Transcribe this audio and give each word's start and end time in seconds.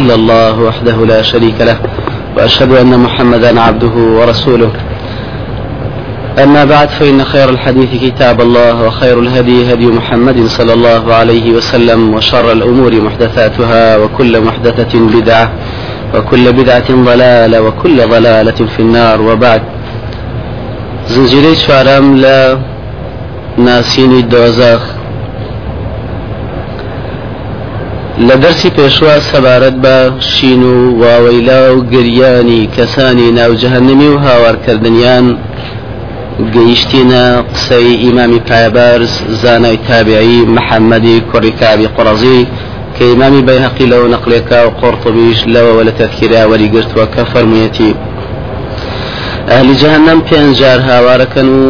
إلا 0.00 0.14
الله 0.14 0.60
وحده 0.60 0.96
لا 1.06 1.22
شريك 1.22 1.58
له 1.60 1.78
وأشهد 2.36 2.72
أن 2.72 2.98
محمدا 2.98 3.60
عبده 3.60 3.94
ورسوله. 4.18 4.70
أما 6.38 6.64
بعد 6.64 6.88
فإن 6.88 7.24
خير 7.24 7.48
الحديث 7.50 7.90
كتاب 8.04 8.40
الله 8.40 8.82
وخير 8.86 9.20
الهدي 9.20 9.72
هدي 9.72 9.86
محمد 9.86 10.46
صلى 10.46 10.72
الله 10.72 11.14
عليه 11.14 11.52
وسلم 11.52 12.14
وشر 12.14 12.52
الأمور 12.52 12.92
محدثاتها 13.00 13.96
وكل 13.96 14.40
محدثة 14.40 14.92
بدعة 15.16 15.50
وكل 16.14 16.52
بدعة 16.52 16.88
ضلالة 16.90 17.62
وكل 17.62 18.08
ضلالة 18.08 18.60
في 18.76 18.80
النار. 18.80 19.22
وبعد 19.22 19.62
زنجيري 21.08 21.54
شوارم 21.56 22.16
لا 22.16 22.58
ناسيني 23.58 24.18
الدوزاخ 24.20 24.80
لە 28.28 28.36
دەرسی 28.42 28.70
پێشوا 28.78 29.16
سەبارەت 29.30 29.76
بە 29.84 29.96
شین 30.32 30.62
و 30.62 30.76
واوەیلا 31.02 31.62
و 31.76 31.78
گریانی 31.94 32.68
کەسانی 32.76 33.28
ناوجههنمی 33.38 34.08
و 34.14 34.18
هاوارکردنیان 34.26 35.26
گەیشتینە 36.54 37.24
قسەی 37.54 37.96
ئیمامی 38.04 38.40
پایبارز 38.48 39.12
زانای 39.42 39.78
تابعی 39.88 40.46
محەممەدی 40.56 41.16
کوڕیکاوی 41.30 41.88
قڕزی 41.96 42.40
کە 42.94 43.02
ئیمامی 43.10 43.42
بەیهقی 43.48 43.86
لەوە 43.92 44.08
نەقلێکا 44.14 44.60
و 44.66 44.70
قۆرتبیش 44.80 45.40
لەوە 45.54 45.82
لە 45.88 45.92
تەذکیرا 45.98 46.42
وەریگرتووە 46.50 47.06
کە 47.14 47.22
فەرموویەتی. 47.32 47.92
ئەهلی 49.50 49.74
جەهنم 49.82 50.20
پێنجار 50.28 50.80
هاوارەکەن 50.88 51.48
و 51.58 51.62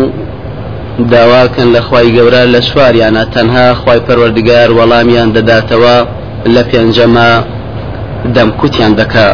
داواکەن 1.13 1.69
لە 1.75 1.81
خی 1.87 2.09
گەورە 2.17 2.43
لە 2.55 2.61
سواریانە 2.69 3.25
تەنها 3.35 3.67
خی 3.83 4.01
پەروەردگار 4.07 4.69
وەڵامیان 4.79 5.29
دەداتەوە 5.37 5.97
لە 6.55 6.63
پێنجەمە 6.71 7.31
دەمکوتیان 8.35 8.93
دەکا. 9.01 9.29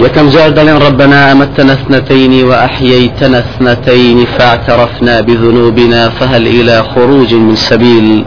يكم 0.00 0.28
جار 0.28 0.50
دلين 0.50 0.78
ربنا 0.88 1.32
أمتنا 1.32 1.72
اثنتين 1.72 2.44
وأحييتنا 2.44 3.38
اثنتين 3.38 4.18
فاعترفنا 4.38 5.20
بذنوبنا 5.20 6.08
فهل 6.08 6.46
إلى 6.46 6.82
خروج 6.82 7.34
من 7.34 7.54
سبيل. 7.54 8.24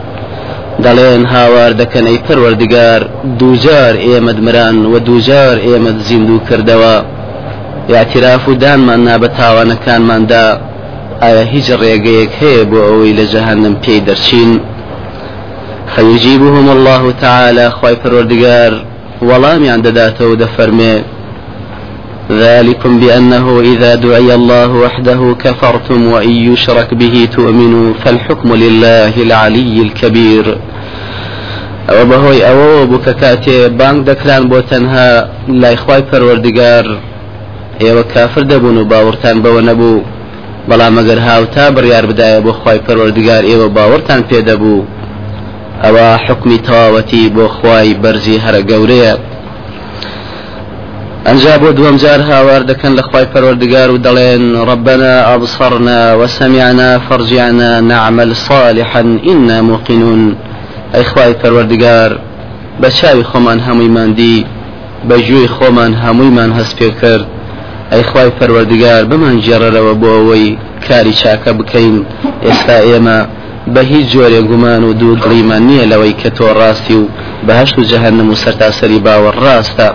دلين 0.79 1.25
هاوار 1.25 1.71
دكن 1.71 2.07
أي 2.07 2.17
پروردگار 2.17 3.09
دوجار 3.39 3.95
إيمد 3.95 4.39
مران 4.39 4.85
ودوجار 4.85 5.57
إيمد 5.57 5.97
زندو 5.99 6.39
كردوا 6.49 7.01
اعتراف 7.89 8.49
دان 8.49 8.79
من 8.79 8.99
نابتاوانا 8.99 9.75
كان 9.85 10.01
من 10.01 10.25
دا 10.25 10.59
آیا 11.21 11.43
هیچ 11.43 11.67
هەیە 12.39 12.63
بۆ 12.71 12.79
ئەوەی 12.87 13.13
لە 13.19 13.25
جەهنم 13.33 13.75
پێی 13.83 14.01
دەرچین؟ 14.07 14.51
فيجيبهم 15.95 16.69
الله 16.69 17.11
تعالى 17.11 17.71
خواي 17.71 17.95
پروردگار 17.95 18.71
ولام 19.21 19.69
عند 19.69 19.87
داته 19.87 20.35
دفرمي 20.35 21.03
ذلكم 22.31 22.99
بأنه 22.99 23.59
إذا 23.59 23.95
دعي 23.95 24.35
الله 24.35 24.67
وحده 24.67 25.35
كفرتم 25.43 26.11
وإن 26.11 26.29
يشرك 26.29 26.93
به 26.93 27.27
تؤمنوا 27.35 27.93
فالحكم 27.93 28.55
لله 28.55 29.13
العلي 29.23 29.81
الكبير. 29.81 30.57
أو 31.89 32.05
بهوي 32.05 32.49
أو 32.49 32.85
بككاتي 32.85 33.69
بانك 33.69 34.05
دكران 34.07 34.49
بو 34.49 34.59
تنها 34.59 35.29
لا 35.47 35.73
إخواي 35.73 36.03
پروردگار 36.11 36.85
ئێوە 37.83 38.03
کافر 38.13 38.43
دەبوون 38.51 38.77
و 38.77 38.89
باوەڕتان 38.91 39.37
بەوە 39.43 39.61
نەبوو 39.69 40.03
بەڵام 40.69 40.93
ئەگەر 40.99 41.19
هاوتا 41.27 41.65
بڕیار 41.75 42.05
بدایە 42.11 42.39
بۆ 42.45 42.51
خی 42.61 42.79
پەروەردگار 42.85 43.43
ئێوە 43.49 43.67
باوەڕتان 43.75 44.21
ئەوە 45.83 46.07
حکمی 46.25 46.59
تەواوەتی 46.67 47.31
بۆ 47.35 47.45
خوای 47.55 47.93
بەرزی 48.03 48.37
هەرە 48.45 48.61
گەورەیە. 48.69 49.13
ئەنجا 51.27 51.55
بۆ 51.61 51.69
دووەم 51.77 51.97
جار 52.03 52.21
هاوار 52.29 52.61
دەکەن 52.71 52.93
لە 52.97 53.03
خی 53.09 53.25
پەروەردگار 53.33 53.89
و 53.91 54.01
دەڵێن 54.05 54.43
ڕبنا 54.69 55.15
ئەبصرنا 55.29 56.01
وسمعنا 56.19 56.89
فرجعنا 57.07 57.71
نعمل 57.91 58.29
صالحا 58.47 59.03
إنا 59.31 59.57
موقنون. 59.69 60.23
ئەی 60.93 61.05
خوای 61.11 61.33
پەروەردگار 61.41 62.11
بە 62.81 62.89
چاوی 62.97 63.23
خۆمان 63.31 63.59
هەموویماندی 63.67 64.37
بە 65.09 65.15
ژووی 65.25 65.47
خۆمان 65.55 65.91
هەموویمان 66.03 66.51
هەست 66.57 66.73
پێ 66.79 66.89
کرد. 67.01 67.25
ئەی 67.91 68.03
خوای 68.09 68.31
پەروەردگار 68.37 69.03
بمان 69.11 69.35
جێڕەرەوە 69.45 69.93
بۆ 70.01 70.09
ئەوەی 70.17 70.47
کاری 70.87 71.13
چاکە 71.21 71.51
بکەین. 71.59 71.97
ئێستا 72.45 72.77
ئێمە 72.87 73.17
بە 73.73 73.81
هیچ 73.91 74.05
جۆرێ 74.13 74.41
گومان 74.49 74.83
و 74.83 74.93
دوو 74.99 75.15
دڵیمان 75.21 75.61
نییە 75.69 75.85
لەوەی 75.91 76.13
کە 76.21 76.29
تۆ 76.37 76.47
ڕاستی 76.59 76.95
و 77.01 77.03
بەهشت 77.47 77.75
و 77.79 77.83
جەهنم 77.91 78.27
و 78.29 78.39
سەرتاسەری 78.43 78.99
باوە 79.05 79.31
ڕاستە. 79.43 79.89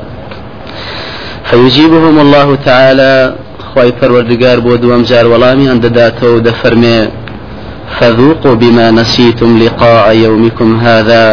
فيجيبهم 1.49 2.17
الله 2.25 2.49
تعالى 2.69 3.15
خواي 3.69 3.93
پروردگار 3.99 4.59
بۆ 4.65 4.73
دووەم 4.83 5.03
جار 5.11 5.27
وەڵامیان 5.33 5.79
دەداتەوە 5.85 6.45
دەفەرمێ 6.49 7.01
فذوقوا 7.97 8.55
بما 8.63 8.87
نسيتم 8.91 9.51
لقاء 9.63 10.07
يومكم 10.25 10.71
هذا. 10.87 11.25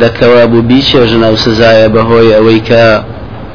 دەکەوا 0.00 0.44
بوو 0.50 0.66
بیچێژنە 0.70 1.28
و 1.32 1.36
سزایە 1.44 1.88
بەهۆی 1.94 2.34
ئەوەی 2.36 2.60
کە 2.68 2.84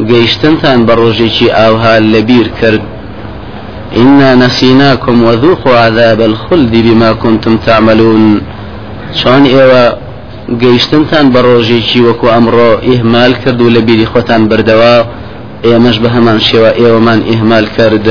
گەیشتنتان 0.09 0.79
بە 0.87 0.93
ڕۆژێکی 1.01 1.53
ئاوها 1.57 1.95
لەبیر 2.13 2.47
إنا 3.95 4.35
نسيناكم 4.35 5.23
وذوقوا 5.23 5.77
عذاب 5.77 6.21
الخلد 6.21 6.71
بما 6.71 7.11
كنتم 7.11 7.57
تعملون. 7.57 8.41
شان 9.13 9.45
إيوا 9.45 10.07
گەیشتنتان 10.61 11.25
بە 11.33 11.39
ڕۆژێکی 11.47 11.99
وەکو 12.07 12.27
ئەمڕۆ 12.33 12.69
ئیهمال 12.87 13.33
کرد 13.43 13.61
و 13.61 13.69
لە 13.75 13.81
بیری 13.87 14.05
خۆتان 14.13 14.41
بردەوە؟ 14.49 14.95
ئێمەش 15.67 15.97
بە 16.03 16.09
هەمان 16.15 16.39
شێوە 16.47 16.71
ئێوەمان 16.79 17.19
ئیهمال 17.29 17.65
کرد. 17.77 18.07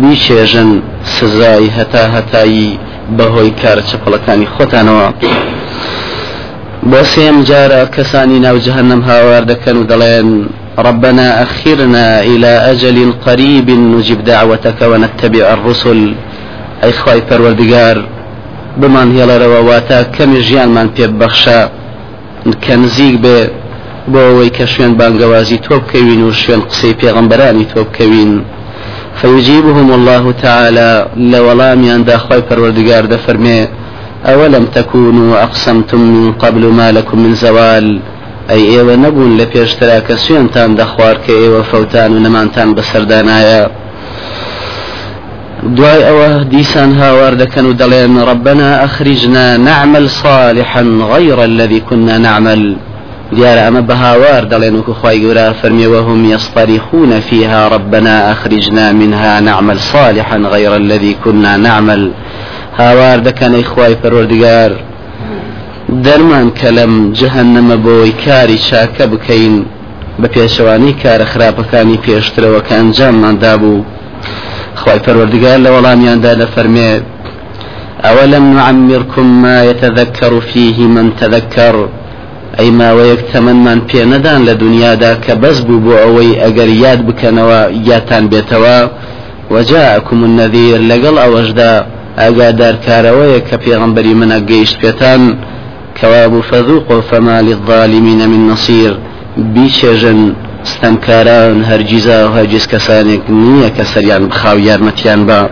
بیچێژن 0.00 0.70
سزای 1.14 1.66
هەتا 1.76 2.04
هەتایی 2.14 2.78
بەهۆی 3.16 3.52
کارە 3.60 3.82
چپڵەکانی 3.90 4.48
خۆتانەوە. 4.54 5.08
بۆ 6.90 7.00
سێم 7.12 7.36
جارە 7.48 7.80
کەسانی 7.94 8.38
ناو 8.46 8.56
جەهنم 8.66 9.00
هاوار 9.08 9.42
دەکەن 9.52 9.76
و 9.78 9.86
دەڵێن 9.90 10.28
ربنا 10.78 11.42
أخرنا 11.42 12.22
إلى 12.22 12.46
أجل 12.46 13.12
قريب 13.26 13.70
نجب 13.70 14.24
دعوتك 14.24 14.82
ونتبع 14.82 15.52
الرسل. 15.52 16.14
أي 16.84 16.92
خواي 16.92 17.20
پروردگار 17.20 17.96
بمان 18.80 19.08
هێڵەرەوە 19.16 19.58
رواتا 19.60 20.02
كم 20.02 20.36
ژیان 20.36 20.68
من 20.68 20.88
بخشا. 21.18 21.70
كنزيق 22.54 23.20
بێ 23.22 23.38
بۆ 24.12 24.20
ئەوەی 24.28 24.50
کە 24.56 24.64
شوێن 24.72 24.92
بانگەوازی 25.00 25.58
تۆ 25.64 25.74
بکەوین 25.82 26.22
و 26.22 26.32
شوێن 26.32 26.60
قسەی 26.70 26.94
بکەوین 27.74 28.32
فيجيبهم 29.20 29.88
الله 29.92 30.32
تعالى 30.32 31.06
لولام 31.16 32.02
داخل 32.02 32.40
پروردگار 32.40 33.06
دفرمي 33.06 33.68
أولم 34.26 34.64
تكونوا 34.74 35.42
أقسمتم 35.42 36.00
من 36.00 36.32
قبل 36.32 36.66
ما 36.66 36.92
لكم 36.92 37.18
من 37.18 37.34
زوال؟ 37.34 38.00
ئەی 38.50 38.62
ئێوە 38.72 38.94
نەبوون 39.04 39.32
لە 39.40 39.46
پێشترا 39.52 39.98
کە 40.06 40.14
سوێنتان 40.24 40.70
دەخوار 40.80 41.16
کە 41.24 41.32
ئێوە 41.40 41.62
فەوتان 41.70 42.10
و 42.12 42.22
نەمانتان 42.24 42.68
بەسەردانایە 42.76 43.62
دوای 45.76 46.02
ئەوە 46.08 46.44
دیسان 46.54 46.92
هاوار 46.92 47.32
دەکەن 47.42 47.64
و 47.66 47.76
دەڵێن 47.80 48.28
ربنا 48.30 48.84
أخرجنا 48.84 49.56
نعمل 49.56 50.08
صالحا 50.08 50.82
غير 51.12 51.38
الذي 51.44 51.80
كنا 51.80 52.18
نعمل. 52.18 52.76
دیارە 53.36 53.62
ئەمە 53.66 53.82
بە 53.88 53.94
هاوار 54.04 54.42
دەڵێن 54.52 54.74
وکو 54.78 54.92
خی 55.00 55.16
گەورە 55.22 55.46
فەرمیێوەهم 55.60 56.20
يصطرخون 56.34 57.20
فيها 57.20 57.68
ربنا 57.68 58.32
أخرجنا 58.32 58.92
منها 58.92 59.40
نعمل 59.40 59.78
صالحا 59.78 60.36
غير 60.36 60.76
الذي 60.76 61.16
كنا 61.24 61.56
نعمل. 61.56 62.10
هاوار 62.78 63.18
دەکەن 63.28 63.52
ئەی 63.54 63.64
خوای 63.64 63.96
پەروەردگار 64.02 64.70
دەرمان 65.88 66.48
کە 66.58 66.68
لەم 66.76 66.94
جەهنەمە 67.18 67.76
بۆی 67.84 68.12
کاری 68.24 68.58
چاکە 68.68 69.04
بکەین 69.12 69.56
بە 70.20 70.28
پێشەوانی 70.34 70.92
کارە 71.02 71.26
خراپەکانی 71.32 72.02
پێشترەوە 72.04 72.60
کە 72.66 72.74
ئەنجامماندا 72.78 73.54
بوو. 73.60 73.84
خی 74.80 74.98
پەروەردگار 75.04 75.58
لە 75.64 75.70
وەڵامیاندا 75.74 76.32
لە 76.40 76.46
فەرمێت 76.54 77.04
أولم 78.10 78.44
نعمركم 78.58 79.26
ما 79.42 79.64
يتذكر 79.70 80.40
فيه 80.40 80.78
من 80.94 81.06
تذكر 81.20 81.76
ئەی 82.58 82.70
ماوەیەک 82.80 83.22
تەمەمان 83.32 83.80
پێ 83.88 84.02
نەدان 84.12 84.40
لە 84.48 84.54
دنیادا 84.62 85.12
کە 85.24 85.34
بەس 85.42 85.58
بوو 85.66 85.82
بۆ 85.84 85.94
ئەوەی 86.04 86.38
ئەگەر 86.42 86.70
یاد 86.84 87.00
بکەنەوە 87.08 87.60
یاتان 87.90 88.24
بێتەوە. 88.32 88.78
وجاءكم 89.54 90.18
النذير 90.28 90.78
لەگەڵ 90.90 91.16
ئەوەشدا 91.24 91.72
ئاگادارکارەوەیە 92.20 93.40
کە 93.48 93.56
پێغمبەری 93.64 94.14
منە 94.20 94.38
گەیشت 94.50 94.76
پێتان. 94.82 95.22
كواب 96.00 96.40
فذوقوا 96.40 97.00
فما 97.00 97.42
للظالمين 97.42 98.28
من 98.28 98.48
نصير. 98.48 98.98
بيشجن 99.36 100.34
ستنكاران 100.64 101.64
هرجيزا 101.64 102.24
وهرجيز 102.24 102.66
كسانك 102.66 103.30
نية 103.30 103.68
كسريان 103.68 104.28
بخاو 104.28 104.58
يارمتيان 104.58 105.26
با. 105.26 105.50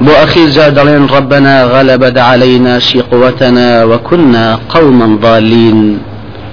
بو 0.00 0.12
أخير 0.12 0.48
جاء 0.48 0.70
دلين 0.70 1.06
ربنا 1.06 1.64
غلبت 1.64 2.18
علينا 2.18 2.78
شقوتنا 2.78 3.84
وكنا 3.84 4.58
قوما 4.68 5.18
ضالين. 5.22 5.98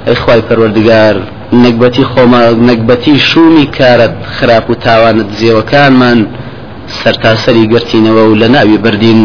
ئەیخوای 0.07 0.41
پەروەردگار 0.47 1.15
نەکبەتی 1.63 2.05
خۆمە 2.11 2.41
نەکبەتی 2.69 3.15
شومی 3.29 3.65
کارت 3.77 4.13
خراپ 4.37 4.69
و 4.69 4.75
تاوانت 4.85 5.29
زێوەکانمان 5.39 6.19
سەرتاسەری 6.99 7.69
گرتینەوە 7.73 8.23
و 8.29 8.35
لە 8.41 8.47
ناوی 8.55 8.77
بردین 8.77 9.21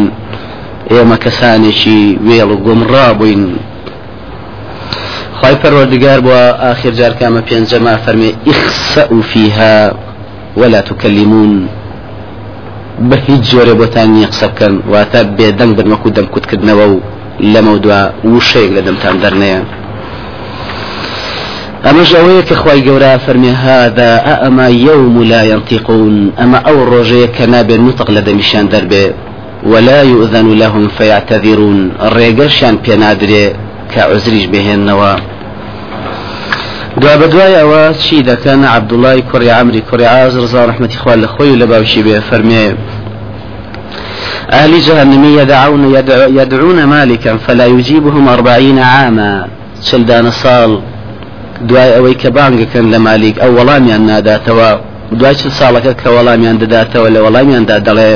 ئێمە 0.90 1.16
کەسانێکی 1.24 2.00
وێڵ 2.26 2.50
و 2.52 2.60
گۆمڕا 2.64 3.06
بووین 3.18 3.44
خی 5.38 5.54
پەروەردگار 5.62 6.18
بووە 6.24 6.42
آخر 6.72 6.92
جار 6.98 7.12
کامە 7.20 7.40
پێنجەما 7.48 7.94
فەرمێ 8.04 8.30
ئیخسە 8.48 9.02
و 9.12 9.22
فيها 9.30 9.76
ولا 10.60 10.80
تكلمون. 10.80 11.52
بە 13.08 13.16
هیچ 13.26 13.42
جۆرە 13.50 13.74
بۆتانی 13.80 14.26
قسە 14.32 14.46
بکەن 14.52 14.74
واتە 14.92 15.20
بێدەنگ 15.38 15.72
بن 15.78 15.86
وەکو 15.92 16.08
دەم 16.16 16.26
کوتکردنەوە 16.32 16.86
و 16.92 16.96
لەمە 17.52 17.74
دوا 17.84 18.02
وشەیەک 18.32 18.70
لە 18.76 18.80
دەمتان 18.86 19.16
دەرنەیە 19.22 19.60
أما 21.88 22.02
جويك 22.02 22.52
إخوي 22.52 22.80
جورا 22.80 23.16
فرمي 23.16 23.50
هذا 23.50 24.10
أما 24.46 24.68
يوم 24.68 25.22
لا 25.22 25.42
ينطقون. 25.52 26.32
أما 26.42 26.58
أو 26.58 26.84
روجي 26.84 27.26
كناب 27.26 27.70
النطق 27.70 28.10
لدى 28.10 28.32
مشان 28.34 28.68
دربه 28.68 29.12
ولا 29.66 30.02
يؤذن 30.02 30.58
لهم 30.58 30.88
فيعتذرون. 30.88 31.92
الريقرشان 32.02 32.76
بينادري 32.76 33.52
كعزريج 33.94 34.46
بهن 34.46 34.78
نوا 34.78 35.16
دوا 36.96 37.16
بدواي 37.16 37.60
أوا 37.62 37.92
شي 37.92 38.22
كان 38.22 38.64
عبد 38.64 38.92
الله 38.92 39.20
كوري 39.20 39.50
عمري 39.50 39.80
كوري 39.80 40.06
عازر 40.06 40.42
رضا 40.42 40.64
رحمة 40.64 40.90
إخوان 40.94 41.20
لخوي 41.22 41.56
لباوشي 41.56 42.02
به 42.02 42.20
فرمي. 42.20 42.74
أهل 44.52 44.80
جهنم 44.80 45.24
يدعون 45.24 45.94
يدعون 46.40 46.84
مالكا 46.84 47.36
فلا 47.36 47.66
يجيبهم 47.66 48.28
أربعين 48.28 48.78
عاما. 48.78 49.48
شلدان 49.82 50.30
صال. 50.30 50.80
دوای 51.68 51.90
ئەوەی 51.96 52.16
کە 52.22 52.28
بانگەکەن 52.36 52.86
لە 52.92 52.98
مالیک 53.06 53.36
ئەو 53.42 53.50
وەڵامیان 53.58 54.02
ناداتەوە 54.10 54.70
دوای 55.18 55.34
چ 55.40 55.42
ساڵەکە 55.58 55.92
کە 56.00 56.08
وەڵامیان 56.16 56.56
دەداتەوە 56.62 57.08
لە 57.14 57.20
وەڵامیاندا 57.24 57.76
دەڵێ 57.86 58.12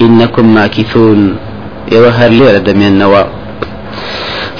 إنكم 0.00 0.54
ماكثون. 0.54 1.20
ئێوە 1.92 2.10
هەر 2.18 2.30
لێرە 2.38 2.60
دەمێننەوە 2.68 3.22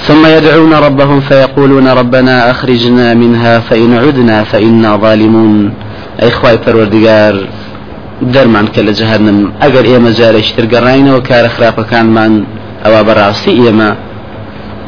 ثم 0.07 0.25
يدعون 0.25 0.73
ربهم 0.73 1.19
فيقولون 1.19 1.87
ربنا 1.87 2.51
أخرجنا 2.51 3.13
منها 3.13 3.59
فإن 3.59 3.93
عدنا 3.93 4.43
فإنا 4.43 4.97
ظالمون. 4.97 5.71
أي 6.23 6.31
خواي 6.31 6.57
پروردگار 6.57 7.33
دەرمان 8.33 8.67
کە 8.73 8.81
لە 8.87 8.93
جەهنم 8.99 9.39
ئەگەر 9.61 9.85
ئێمە 9.91 10.11
جارێکتر 10.19 10.65
گەڕینەوە 10.73 11.21
کارە 11.29 11.49
خراپەکانمان 11.55 12.33
ئەوە 12.83 13.01
بەڕاستی 13.07 13.57
ئێمە 13.61 13.89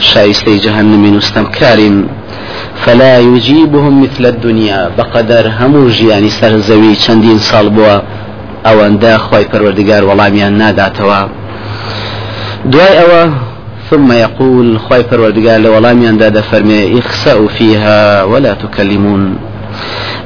شایستەی 0.09 0.59
جەهنمی 0.65 1.12
نوستەم 1.15 1.45
کارین 1.59 1.98
فلا 2.83 3.19
يجيبهم 3.19 3.94
مثل 4.03 4.25
الدنيا 4.25 4.81
بقدر 4.98 5.48
همو 5.48 5.89
ژیانی 5.89 6.31
سەر 6.39 6.53
زەوی 6.68 6.95
چەندین 7.03 7.39
ساڵ 7.50 7.68
بووە. 7.75 7.98
ئەوەندە 8.65 9.13
خی 9.25 9.45
پەروەردگار 9.51 10.03
وەڵامیان 10.09 10.53
ناداتەوە. 10.61 11.21
دوای 12.71 12.93
ئەوە 12.99 13.23
ثم 13.91 14.11
يقول 14.11 14.77
خواي 14.77 15.03
پروردگار 15.03 15.57
لولامیان 15.59 16.17
دادا 16.17 16.41
فرمي 16.41 16.99
اخسأوا 16.99 17.47
فيها 17.47 18.23
ولا 18.23 18.53
تكلمون. 18.53 19.35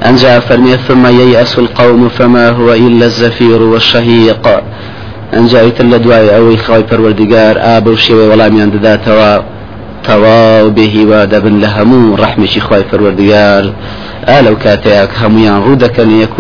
أنجا 0.06 0.40
فرمي 0.40 0.78
ثم 0.88 1.06
ييأس 1.06 1.60
القوم 1.60 2.10
فما 2.10 2.50
هو 2.50 2.74
إلا 2.74 3.06
الزفير 3.06 3.62
والشهيق. 3.62 4.48
أنجا 5.34 5.62
يتل 5.62 6.00
دواي 6.00 6.36
أوي 6.38 6.58
خواي 6.58 6.84
پروردگار 6.84 7.58
آبو 7.58 7.96
شوي 7.96 8.28
ولامیان 8.28 8.72
داداتەوە 8.72 9.44
تەواو 10.08 10.70
بێهیوادەبن 10.76 11.56
لە 11.64 11.70
هەموو 11.78 12.18
ڕەحمێکی 12.18 12.60
خی 12.60 12.84
پەروەردگار. 12.92 13.64
ئا 14.28 14.42
لەو 14.46 14.56
کاتەیەک 14.64 15.12
هەمویان 15.22 15.60
ڕوو 15.66 15.82
دەکەن 15.84 16.10
یەک 16.22 16.34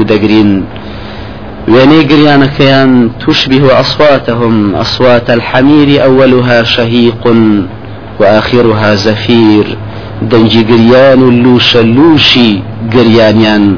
و 1.68 1.72
دەگرین 1.72 1.74
وێنەی 1.74 2.08
گریانەکەیان 2.12 2.92
تشبه 3.26 3.80
أصواتهم. 3.82 4.76
أصوات 4.76 5.30
الحمير 5.30 6.04
أولها 6.04 6.64
شهيق 6.64 7.24
وآخرها 8.20 8.96
زفير. 8.96 9.66
دەنجی 10.32 10.64
گریان 10.72 11.20
و 11.24 11.32
لوشە 11.44 11.82
لوشی 11.96 12.64
گریانیان 12.94 13.78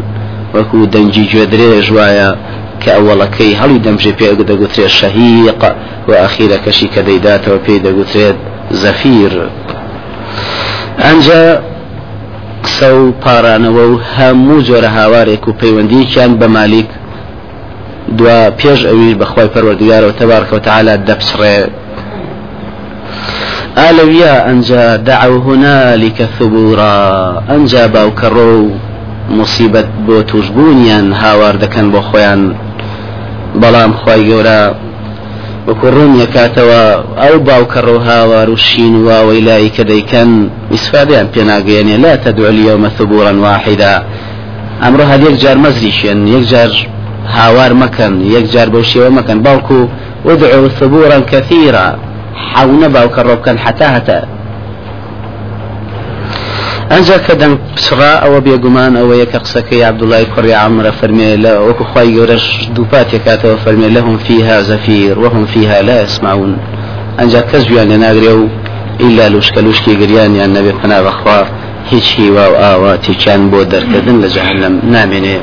وەکو 0.55 0.77
دەنجی 0.93 1.25
گوێدرێژ 1.31 1.87
وایە 1.97 2.31
کە 2.81 2.89
ئەوەڵەکەی 2.95 3.57
هەڵی 3.61 3.79
دەمژێ 3.85 4.13
پێ 4.19 4.27
دەگوترێت 4.49 4.91
شەهیق 4.99 5.61
و 6.07 6.11
ئاخیرەکەشی 6.21 6.87
کە 6.93 7.01
دەیداتەوە 7.07 7.59
پێی 7.65 7.79
دەگوترێت 7.85 8.37
زەفیر 8.81 9.33
ئەنجا 11.03 11.43
قسە 12.65 12.89
و 12.99 13.13
پارانەوە 13.23 13.83
و 13.91 13.95
هەموو 14.15 14.63
جۆرە 14.67 14.89
هاوارێک 14.97 15.43
و 15.47 15.55
پەیوەندیکیان 15.61 16.31
بە 16.39 16.47
مالیک 16.55 16.89
دوا 18.15 18.39
پێش 18.59 18.79
ئەوی 18.89 19.13
بەخوای 19.21 19.51
پەروەردگارەوە 19.53 20.17
تەبارکەوتەعالا 20.19 20.95
دەپسڕێ. 21.07 21.59
ئالەویا 23.79 24.33
ئەنجا 24.47 24.85
دعوا 25.09 25.37
هنالك 25.47 26.17
ثبورا 26.37 26.95
ئەنجا 27.49 27.83
باوکەڕۆ 27.95 28.49
و 28.59 28.71
مصیبەت 29.39 29.89
بۆ 30.07 30.17
توشببوونیان 30.31 31.07
هاوار 31.21 31.55
دەکەن 31.63 31.87
بۆ 31.93 32.01
خۆیان. 32.09 32.41
بەڵام 33.61 33.91
خی 34.01 34.21
گەورە 34.29 34.61
وەکو 35.67 35.87
ڕوون 35.95 36.13
یەکاتەوە 36.23 36.83
ئەو 37.21 37.35
باوکەڕۆ 37.47 37.97
هاوار 38.09 38.49
و 38.49 38.57
شین 38.67 38.95
واوەی 39.07 39.41
لای 39.47 39.69
کە 39.75 39.83
دەیکەن 39.91 40.29
لا 42.03 42.13
تدعو 42.23 42.45
اليوم 42.53 42.89
ثبورا 42.97 43.33
واحدا. 43.45 43.93
ئەمڕۆ 44.83 45.03
هەر 45.11 45.19
یەک 45.27 45.35
جار 45.43 45.57
مەزریشێن 45.65 46.19
یەک 46.35 46.43
جار 46.51 46.71
هاوار 47.35 47.71
مەکەن 47.83 48.13
یەک 48.35 48.45
جار 48.53 48.67
بەو 48.73 48.83
شێوە 48.91 49.09
مەکەن 49.17 49.39
باوکو 49.47 49.79
ودعوا 50.25 50.69
ثبورا 50.79 51.19
كثيرا. 51.31 51.87
حاونە 52.53 52.87
باوکەڕۆ 52.95 53.33
بکەن 53.39 53.57
حتا 53.63 53.87
هەتا 53.95 54.19
ئەنجا 56.91 57.17
کە 57.25 57.33
دەنگ 57.41 57.55
پسرا 57.75 58.11
ئەوە 58.23 58.39
بێگومان 58.45 58.93
ئەوە 58.99 59.15
یەکە 59.23 59.37
قسەکەی 59.43 59.85
عبدوڵای 59.89 60.25
کوڕی 60.33 60.53
عمرە 60.63 60.91
فەرمێ 60.99 61.31
لە 61.43 61.53
وەکو 61.67 61.85
خی 61.91 62.09
گەورەش 62.15 62.45
دووپات 62.75 63.07
یکاتەوە 63.17 63.57
فەرمێ 63.63 63.89
لەهم 63.95 64.17
فيها 64.25 64.57
زەفیر 64.69 65.13
وهم 65.23 65.45
فيها 65.53 65.77
لا 65.87 65.97
يسمعون. 66.03 66.53
ئەنجا 67.19 67.41
کەس 67.49 67.63
گویان 67.69 67.87
لێ 67.91 67.97
ناگرێ 68.05 68.33
و 68.39 68.43
ئیلا 69.01 69.25
لوشکە 69.33 69.59
لوشکی 69.65 69.93
گریانیان 70.01 70.51
نەبێ 70.57 70.73
پنا 70.79 70.99
بەخوا 71.05 71.39
هیچ 71.91 72.07
هیوا 72.17 72.45
و 72.51 72.55
ئاواتێکیان 72.63 73.41
بۆ 73.51 73.59
دەرکردن 73.73 74.17
لە 74.23 74.29
جەهنم 74.35 74.73
نامێنێ 74.93 75.37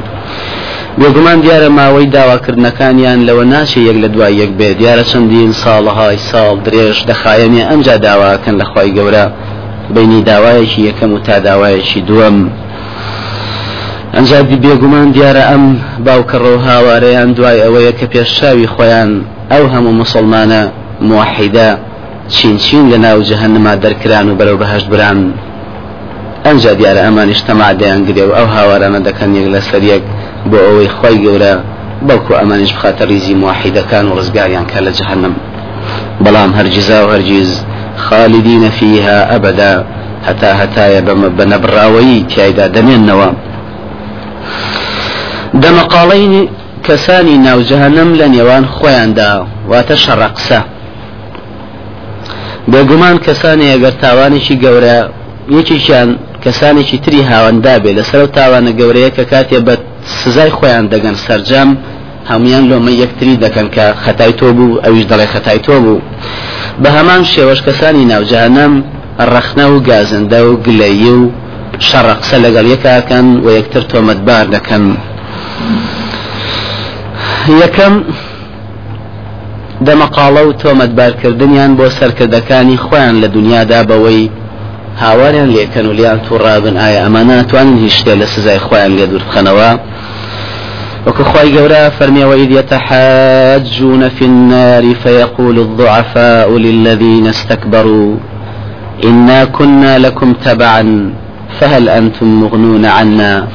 بێگومان 1.01 1.39
دیارە 1.45 1.71
ماوەی 1.79 2.09
داواکردنەکانیان 2.17 3.21
لەوە 3.29 3.45
ناچێ 3.55 3.81
یەک 3.89 3.99
لە 4.05 4.09
دوای 4.15 4.35
یەک 4.43 4.51
بێ 4.59 4.69
دیارە 4.81 5.05
چەندین 5.11 5.53
ساڵەهای 5.63 6.19
ساڵ 6.31 6.57
درێژ 6.67 6.99
دەخایەنێ 7.11 7.63
ئەمجا 7.71 7.97
داواکەن 8.07 8.55
لە 8.61 8.67
خی 8.71 8.91
گەورە. 8.97 9.25
بینی 9.95 10.21
داوایەکی 10.31 10.81
یەکەم 10.89 11.11
و 11.13 11.19
تا 11.27 11.37
داوایەکی 11.49 12.01
دووەم. 12.09 12.39
ئەنجادی 14.15 14.57
بێگومان 14.65 15.09
دیارە 15.17 15.43
ئەم 15.51 15.65
باوکەڕۆ 16.07 16.55
هاوارەیان 16.69 17.31
دوای 17.37 17.63
ئەوەیە 17.65 17.93
کە 17.99 18.07
پێشچاوی 18.13 18.71
خۆیان 18.75 19.11
ئەو 19.53 19.65
هەموو 19.73 19.99
مسلمانە 20.03 20.63
موحیدا 21.09 21.71
چین 22.35 22.57
چین 22.65 22.85
لە 22.93 22.99
ناو 23.07 23.19
جەهنما 23.31 23.73
دەرکران 23.85 24.27
و 24.29 24.37
بەرەو 24.39 24.61
بەهشت 24.63 24.87
بران. 24.93 25.19
ئەنج 26.45 26.63
دیارە 26.79 27.01
ئەمانیش 27.07 27.41
تەمادەیان 27.49 28.01
گرێ 28.09 28.25
و 28.29 28.33
ئەو 28.39 28.47
هاوارانە 28.57 29.01
دەکەن 29.09 29.31
یەک 29.39 29.47
لە 29.55 29.61
سەریەک 29.71 30.05
بۆ 30.51 30.59
ئەوەی 30.67 30.89
خی 30.97 31.17
گەورە 31.25 31.55
بەڵکو 32.09 32.33
ئەمانش 32.41 32.71
بخاتە 32.77 33.05
ریزی 33.11 33.35
واحیدەکان 33.45 34.05
و 34.07 34.17
ڕزگاریان 34.19 34.67
کە 34.71 34.79
لە 34.87 34.93
جهنم 34.99 35.35
بەڵام 36.25 36.51
هەرگیزا 36.59 36.99
و 37.05 37.11
هەرگیز 37.15 37.51
خالیدینە 38.07 38.71
فیها 38.79 39.19
ئەبدا 39.31 39.73
هەتا 40.27 40.51
هەتایە 40.61 41.01
بەمە 41.07 41.29
بە 41.37 41.45
نەبراوەیی 41.53 42.27
تایدا 42.33 42.67
دەمێننەوە. 42.77 43.31
دەمەقاڵینی 45.63 46.45
کەسانی 46.87 47.37
ناوجههنم 47.47 48.11
لە 48.21 48.27
نێوان 48.35 48.65
خۆیاندا 48.75 49.31
واتە 49.71 49.97
شەڕەقسە 50.05 50.61
بێگومان 52.71 53.17
کەسانی 53.27 53.73
ئەگەر 53.73 53.95
تاوانێکی 54.05 54.57
گەورە 54.65 54.99
یەکیان 55.57 56.11
کەسانێکی 56.45 56.99
تری 57.05 57.23
هاوەندا 57.31 57.75
بێ 57.83 57.91
لەسەر 57.99 58.21
تاوانە 58.37 58.73
گەورەیە 58.81 59.11
کە 59.17 59.25
کاتێ 59.33 59.59
بەت 59.67 59.83
سزای 60.05 60.51
خۆیان 60.59 60.85
دەگەن 60.95 61.17
سەررجەم 61.25 61.71
هەمویان 62.31 62.65
لۆمە 62.71 62.93
یەکتری 63.03 63.37
دەکەن 63.45 63.67
کە 63.75 63.87
خەتای 64.05 64.33
تۆ 64.41 64.49
بوو 64.57 64.81
ئەویش 64.85 65.05
دەڵێ 65.11 65.27
خەتای 65.35 65.61
تۆ 65.67 65.77
بوو. 65.85 66.01
بە 66.83 66.89
هەمان 66.97 67.23
شێوەش 67.33 67.61
کەسانی 67.67 68.05
ناوجانم 68.13 68.73
ڕەخنە 69.33 69.67
و 69.73 69.77
گازندە 69.89 70.41
و 70.49 70.53
گلەیی 70.65 71.13
و 71.19 71.21
شەڕە 71.89 72.15
قسە 72.21 72.37
لەگەڵ 72.45 72.67
یەکاکەن 72.75 73.27
و 73.45 73.47
یەکتر 73.59 73.83
تۆمەتبار 73.91 74.45
دەکەن. 74.55 74.85
یەکەم 77.63 77.95
دەمەقاڵە 79.87 80.43
و 80.47 80.57
تۆمەتبارکردنیان 80.63 81.73
بۆ 81.79 81.87
سەرکردەکانی 81.99 82.83
خۆیان 82.85 83.17
لە 83.23 83.29
دنیادا 83.37 83.81
بەوەی 83.91 84.25
هاواريان 85.03 85.49
ليكن 85.49 85.87
وليان 85.87 86.19
ترابن 86.23 86.77
آية 86.77 87.07
أمانا 87.07 87.43
توانن 87.43 87.85
هشتي 87.85 88.15
لسزاي 88.15 88.59
خوان 88.59 88.97
ليدور 88.97 89.23
بخنوا 89.29 89.73
وكخواي 91.07 91.59
قورا 91.59 91.89
فرمي 91.89 92.25
وإذ 92.25 92.51
يتحاجون 92.51 94.09
في 94.09 94.25
النار 94.25 94.95
فيقول 94.95 95.59
الضعفاء 95.59 96.59
للذين 96.59 97.27
استكبروا 97.27 98.17
إنا 99.05 99.45
كنا 99.45 99.99
لكم 99.99 100.33
تبعا 100.33 101.13
فهل 101.61 101.89
أنتم 101.89 102.41
مغنون 102.41 102.85
عنا 102.85 103.49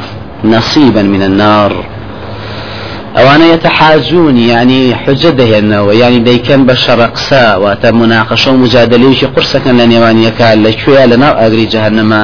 نصيبا 0.44 1.01
من 1.01 1.22
النار؟ 1.24 1.86
أوانا 3.18 3.53
يتحاجون 3.53 4.38
يعني 4.38 4.96
حجة 4.96 5.29
دهينەوە 5.29 5.94
يعني 5.94 6.20
دەیکەن 6.25 6.68
بە 6.68 6.75
شەڕقسا 6.75 7.58
واتە 7.58 7.91
مناقەشە 7.91 8.48
و 8.48 8.58
مجادلەیشی 8.58 9.27
قرسەکەن 9.36 9.75
لە 9.79 9.86
نێوانیەکە 9.91 10.56
لەکوێ 10.65 11.06
لەناو 11.12 11.38
ئاگری 11.39 11.70
جەهنەما 11.74 12.24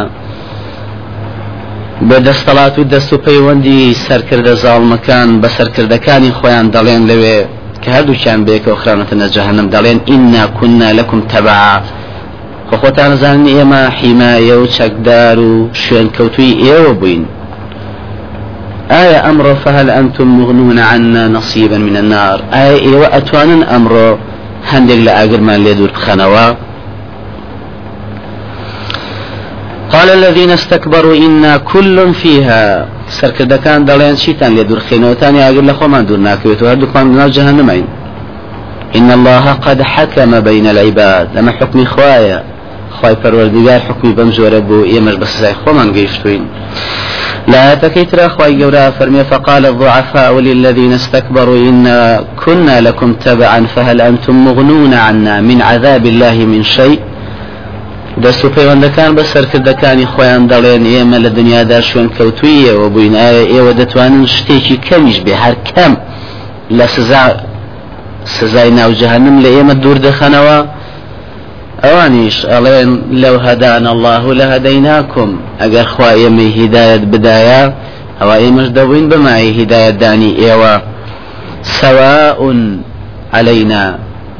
بە 2.09 2.17
دەستەڵات 2.27 2.75
و 2.79 2.83
دەست 2.93 3.13
و 3.13 3.17
پەیوەندی 3.17 3.95
سەرکردە 4.05 4.53
زاڵمەکان 4.63 5.29
بە 5.41 5.49
سەرکردەکانی 5.57 6.35
خۆیان 6.37 6.67
دەڵێن 6.75 7.03
لەوێ 7.09 7.39
کە 7.81 7.89
هەردووچیان 7.95 8.39
بێکەوە 8.47 8.77
خرانەتە 8.81 9.27
جەهنم 9.35 9.67
دەڵێن 9.73 9.99
ئیننا 10.09 10.43
كنا 10.57 10.89
لەکم 10.99 11.21
تەبع 11.31 11.61
خۆتان 12.81 13.15
زانانی 13.21 13.51
ئێمە 13.57 13.83
حیمایە 13.99 14.55
و 14.61 14.65
چەکدار 14.75 15.37
و 15.47 15.51
شوێن 15.81 16.07
کەوتوی 16.15 16.57
ئێوە 16.63 16.91
بووین. 16.99 17.25
آية 18.91 19.29
أمر 19.29 19.45
فهل 19.63 19.89
أنتم 19.89 20.27
مغنون 20.39 20.79
عنا 20.79 21.27
نصيبا 21.27 21.77
من 21.77 21.97
النار؟ 21.97 22.37
آية 22.53 22.79
إيوة 22.87 23.17
أتوانا 23.17 23.75
أمر 23.75 24.17
هندق 24.71 24.95
لأقر 24.95 25.41
ما 25.47 25.57
ليدور 25.57 25.91
بخنوا 25.91 26.53
قال 30.05 30.23
الذين 30.23 30.51
استكبروا 30.51 31.15
إنا 31.15 31.57
كل 31.57 32.13
فيها. 32.13 32.87
سركرد 33.09 33.53
كان 33.53 33.85
دلين 33.85 34.15
شيطان 34.15 34.55
ليدور 34.55 34.79
خينوتان 34.79 35.35
أقر 35.35 35.61
لخو 35.61 35.87
ما 35.87 36.01
دور 36.01 36.17
ناكويتو 36.17 36.65
هردوك 36.67 36.97
من 36.97 37.17
نار 37.17 37.29
جهنمين 37.29 37.85
إن 38.95 39.11
الله 39.11 39.53
قد 39.53 39.81
حكم 39.81 40.39
بين 40.39 40.67
العباد. 40.67 41.27
لما 41.35 41.51
حكم 41.51 41.85
خوايا 41.85 42.43
خواي 43.01 43.15
پروردگار 43.15 43.79
حكمي 43.87 44.13
بمزور 44.13 44.59
بو 44.59 44.83
إيمش 44.83 45.15
بس 45.15 45.41
زي 45.41 45.53
خو 45.53 45.73
من 45.73 45.93
قيشتوين 45.93 46.47
لا 47.47 47.75
تكيتر 47.75 48.25
أخوي 48.25 48.53
جورا 48.53 48.89
فرمي 48.89 49.23
فقال 49.23 49.65
الضعفاء 49.65 50.39
للذين 50.39 50.93
استكبروا 50.93 51.57
إنا 51.57 52.23
كنا 52.45 52.81
لكم 52.81 53.13
تبعا 53.13 53.65
فهل 53.75 54.01
أنتم 54.01 54.45
مغنون 54.45 54.93
عنا 54.93 55.41
من 55.41 55.61
عذاب 55.61 56.05
الله 56.05 56.35
من 56.45 56.63
شيء؟ 56.63 56.99
دەست 58.23 58.45
و 58.45 58.49
پەیوەندەکان 58.55 59.11
بە 59.17 59.23
سەرکردەکانی 59.33 60.07
خۆیان 60.13 60.43
دەڵێن 60.51 60.83
ئێمە 60.93 61.17
لە 61.25 61.29
دنیادا 61.37 61.79
شوێن 61.81 62.09
کەوتویەوە 62.17 62.87
بووین. 62.93 63.15
ئایا 63.21 63.43
ئێوە 63.53 63.73
دەتوانن 63.79 64.25
شتێکی 64.35 64.77
کەمیش 64.87 65.17
بێ؟ 65.25 65.35
هەر 65.43 65.55
کەم 65.69 65.93
لە 66.77 66.85
سزا 66.95 67.23
سزای 68.35 68.71
ناوجهانم 68.79 69.35
لە 69.43 69.49
ئێمە 69.55 69.73
دوور 69.83 69.97
دەخەنەوە. 70.07 70.57
ئەوانیش 71.83 72.37
ئەڵێن 72.51 72.91
لەو 73.23 73.35
هەدان 73.47 73.83
الله 73.93 74.23
لە 74.39 74.45
هەدەیناکم 74.53 75.29
ئەگەر 75.61 75.87
خوا 75.93 76.09
ئێمە 76.19 76.47
هیدایەت 76.57 77.03
بدایە 77.11 77.63
ئەوە 78.19 78.35
ئێمەش 78.43 78.67
دەبووین 78.77 79.05
بەمای 79.11 79.49
هیدایەت 79.59 79.95
دانی 80.03 80.31
ئێوە. 80.41 80.75
سواء 81.79 82.39
علينا 83.37 83.85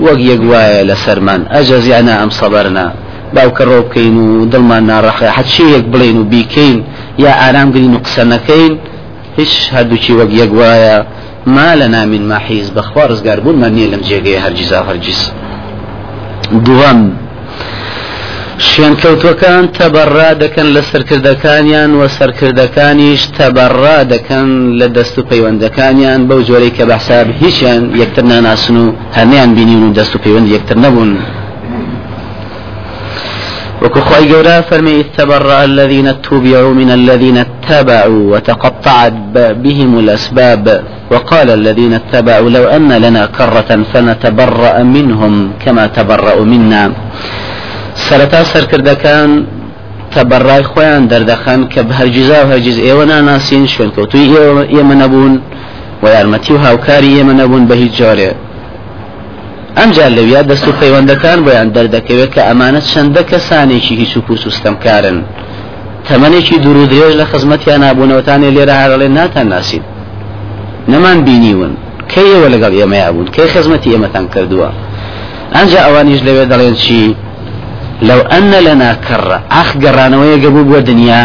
وەک 0.06 0.20
یەک 0.32 0.42
وایە 0.52 0.82
لەسەرمان 0.90 1.42
ئەجەزیانە 1.54 2.14
ئەم 2.20 2.32
سەبەرنا. 2.40 2.88
باوکە 3.36 3.64
ڕۆ 3.70 3.80
بکەین 3.86 4.16
و 4.18 4.28
دڵمان 4.52 4.84
ناڕەخە 4.92 5.28
حەچیەک 5.38 5.86
بڵین 5.94 6.18
و 6.22 6.24
بیکەین 6.34 6.78
یا 7.24 7.32
ئارام 7.42 7.70
گرین 7.76 7.94
و 7.96 8.00
قسە 8.06 8.24
هیچ 9.38 9.54
هەردووچی 9.76 10.14
وەک 10.20 10.32
یەک 10.42 10.52
وایە 10.60 10.98
ما 11.56 11.74
لنا 11.80 12.06
من 12.06 12.24
محیز 12.32 12.68
بەخوا 12.76 13.04
ڕزگار 13.12 13.40
بوون 13.44 13.56
نییە 13.76 13.88
لەم 13.94 14.02
جێگەی 14.10 14.42
هەرگیزا 14.46 14.80
هەرگیز 14.90 15.22
دووەم 16.66 17.00
شوێنکەوتوەکان 18.70 19.64
تەبەڕا 19.78 20.30
دەکەن 20.44 20.68
لە 20.76 20.82
سەرکردەکانیان 20.92 21.92
و 22.00 22.02
سەرکردەکانیش 22.18 23.22
تەبەڕا 23.38 23.98
دەکەن 24.14 24.50
لە 24.80 24.88
دەست 24.98 25.16
و 25.20 25.22
پەیوەندەکانیان 25.30 26.22
بەو 26.30 26.42
جۆرەی 26.48 26.72
کە 26.78 26.84
بەحساب 26.90 27.28
هیچیان 27.42 27.84
یەکتر 28.02 28.26
ناناسن 28.32 28.76
و 28.84 28.86
هەرنیان 29.18 29.50
بینین 29.58 29.82
و 29.84 29.94
دەست 29.98 30.14
و 30.16 30.20
پەیوەند 30.24 30.48
یەکتر 30.56 30.78
نەبوون 30.86 31.12
وكخوي 33.84 34.30
جورا 34.32 34.62
فرمي 34.62 35.04
تبرأ 35.18 35.64
الذين 35.64 36.08
اتبعوا 36.08 36.74
من 36.74 36.90
الذين 36.92 37.38
اتبعوا 37.38 38.24
وتقطعت 38.32 39.14
بهم 39.36 40.00
الأسباب. 40.00 40.84
وقال 41.12 41.50
الذين 41.50 41.94
اتبعوا 41.94 42.50
لو 42.50 42.66
أن 42.68 42.92
لنا 42.94 43.26
كرة 43.26 43.72
فنتبرأ 43.94 44.84
منهم 44.84 45.34
كما 45.66 45.88
تبرأوا 45.88 46.46
منا. 46.46 46.84
سەرەتا 47.96 48.42
سەرکردەکان 48.54 49.30
تەبەڕای 50.16 50.64
خۆیان 50.72 51.04
دەردەخەن 51.12 51.62
کە 51.74 51.82
هەرگیزا 52.00 52.40
و 52.44 52.50
هەرگیز 52.52 52.78
ئێوە 52.86 53.06
ناناسین 53.12 53.66
شوێنکەوتوی 53.74 54.28
ئێمە 54.74 54.96
نەبوون 55.02 55.34
و 56.04 56.06
یارمەتی 56.16 56.52
و 56.54 56.58
هاوکاری 56.66 57.16
ئێمە 57.18 57.34
نەبوون 57.42 57.64
بە 57.70 57.76
ئەمجار 59.80 60.12
لەویا 60.18 60.42
دەست 60.50 60.66
و 60.68 60.72
پەیوەندەکان 60.80 61.40
بۆیان 61.46 61.70
دەردەکەوێت 61.76 62.32
کە 62.36 62.42
ئەمانە 62.48 62.82
چەندە 62.92 63.22
کەسانێکی 63.32 63.96
هیچ 64.02 64.14
و 64.18 64.22
پووس 64.26 64.44
وستەمکارن 64.48 65.18
تەمەێکی 66.08 66.58
دوور 66.64 66.78
و 66.78 66.90
درێژ 66.92 67.14
لە 67.22 67.26
خزمەتیان 67.32 67.82
نبوونەوەتانی 67.86 68.54
لێرە 68.56 68.76
هەرڵێن 68.82 69.14
ناتان 69.20 69.48
ناسید 69.54 69.84
نەمان 70.92 71.18
بینیون 71.28 71.74
کەیەوە 72.14 72.48
لەگەڵ 72.54 72.74
ئێمەیا 72.80 73.10
بوون 73.14 73.28
کەی 73.36 73.48
خزمەتی 73.54 73.94
ئێمەتان 73.94 74.26
کردووە؟ 74.34 74.70
ئەجا 75.56 75.80
ئەوانیش 75.86 76.20
لەوێ 76.28 76.46
دەڵێن 76.52 76.76
چی؟ 76.84 77.16
لەو 78.08 78.20
ئەنە 78.32 78.60
لەنا 78.68 78.92
کڕە 79.08 79.38
ئاخ 79.54 79.70
گەڕانەوەیە 79.84 80.38
گەبوو 80.44 80.70
بۆ 80.72 80.80
دنیا 80.90 81.22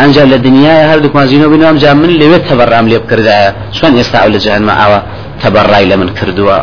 ئەجا 0.00 0.24
لە 0.32 0.38
دنیاە 0.46 0.82
هەردوو 0.90 1.14
مازینەوە 1.18 1.52
بینەوەم 1.52 1.78
جا 1.82 1.90
من 2.02 2.10
لەوێت 2.20 2.42
تەبڕام 2.50 2.86
لێ 2.90 2.98
بکردایە. 3.02 3.50
چۆن 3.76 3.92
ئێستا 3.98 4.18
ئەو 4.22 4.30
لە 4.34 4.38
جیانمە 4.44 4.74
ئاوە 4.80 5.00
تەبڕای 5.42 5.84
لە 5.90 5.96
من 6.00 6.08
کردووە. 6.18 6.58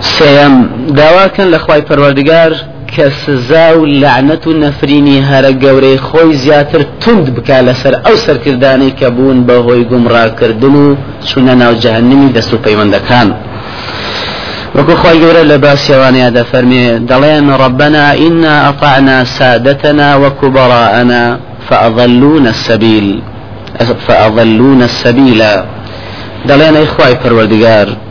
سيم 0.00 0.70
داواكن 0.88 1.50
لخواي 1.50 1.82
پروردگار 1.82 2.52
کە 2.96 3.08
سزا 3.26 3.78
و 3.78 3.84
لعنەت 3.84 4.46
و 4.46 4.52
نەفرینی 4.52 5.24
هەرە 5.30 5.52
گەورەی 5.62 5.98
خۆی 6.06 6.34
زیاتر 6.44 6.82
تند 7.00 7.26
بکا 7.34 7.58
لەسەر 7.66 7.94
ئەو 8.04 8.16
سەرکردانەی 8.24 8.92
کە 9.00 9.08
بوون 9.16 9.38
بە 9.46 9.56
هۆی 9.66 9.84
گومڕاکردن 9.90 10.74
و 10.82 10.96
چونە 11.28 11.54
ناو 11.62 11.74
جەهنمی 11.82 12.32
دەست 12.36 12.52
و 12.54 12.58
پەیوەندەکان. 12.64 13.28
وكو 14.76 14.96
خوي 14.96 15.18
جورا 15.20 15.42
لباس 15.42 15.90
يواني 15.90 16.22
هذا 16.22 16.42
فرمي 16.42 16.98
دلين 16.98 17.50
ربنا 17.50 18.14
إنا 18.26 18.68
أطعنا 18.68 19.24
سادتنا 19.24 20.16
وكبراءنا 20.16 21.38
فأضلونا 21.68 22.50
السبيل 22.50 23.22
فأضلونا 24.06 24.84
السبيل. 24.84 25.42
دلين 26.48 26.76
إخواي 26.76 27.14
پروردگار 27.14 28.07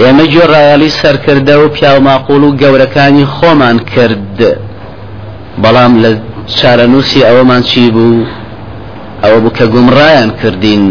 ئێمە 0.00 0.24
گوێڕایالی 0.32 0.90
سەرکردە 1.00 1.54
و 1.62 1.68
پیا 1.76 1.92
و 1.98 2.56
گەورەکانی 2.62 3.26
خۆمان 3.34 3.76
کرد. 3.92 4.38
بەڵام 5.62 5.92
لە 6.02 6.10
چارەنووسی 6.58 7.26
ئەوەمان 7.26 7.62
چی 7.70 7.90
بوو؟ 7.94 8.26
ئەوە 9.22 9.38
بوو 9.42 9.56
کە 9.58 9.64
گومڕایان 9.72 10.30
کردین. 10.40 10.84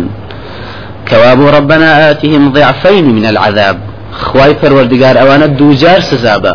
كواب 1.10 1.40
ربنا 1.58 1.90
آتهم 2.10 2.44
ضعفين 2.56 3.06
من 3.18 3.26
العذاب. 3.26 3.78
خواي 4.12 4.54
پروردگار 4.62 5.16
اوانا 5.18 5.46
دوجار 5.46 6.00
سزابا 6.00 6.54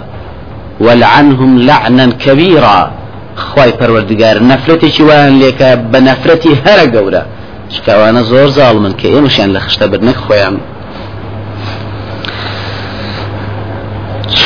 ولعنهم 0.81 1.59
لعنا 1.59 2.07
كبيرا. 2.25 2.91
خواي 3.37 3.73
پروردگار 3.81 4.43
نفرتي 4.43 4.91
شوان 4.91 5.39
ليك 5.39 5.63
بنفرتي 5.63 6.53
هر 6.65 6.81
قورا 6.97 7.23
شكاوانا 7.71 8.23
زور 8.23 8.49
ظالمن 8.49 8.93
كي 8.93 9.21
مشان 9.21 9.53
لخشتا 9.53 9.87
برنك 9.87 10.17
خويا 10.17 10.59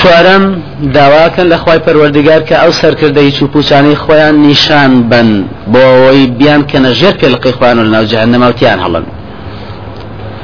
چوارم 0.05 0.63
داواکەن 0.97 1.47
لە 1.53 1.57
خی 1.63 1.79
پەروەردگار 1.87 2.43
کە 2.49 2.55
ئەو 2.63 2.73
سەرکردەی 2.81 3.31
چوپوچانەی 3.37 3.97
خۆیان 4.05 4.37
نیشان 4.47 4.93
بن. 5.11 5.29
بۆ 5.73 5.81
ئەوەی 5.91 6.27
بیان 6.39 6.63
کەنە 6.71 6.91
ژێر 6.99 7.15
پێلقی 7.21 7.53
خوان 7.57 7.79
و 7.79 7.85
ناوجهان 7.95 8.29
نەماوتیان 8.35 8.79
هەڵن. 8.85 9.05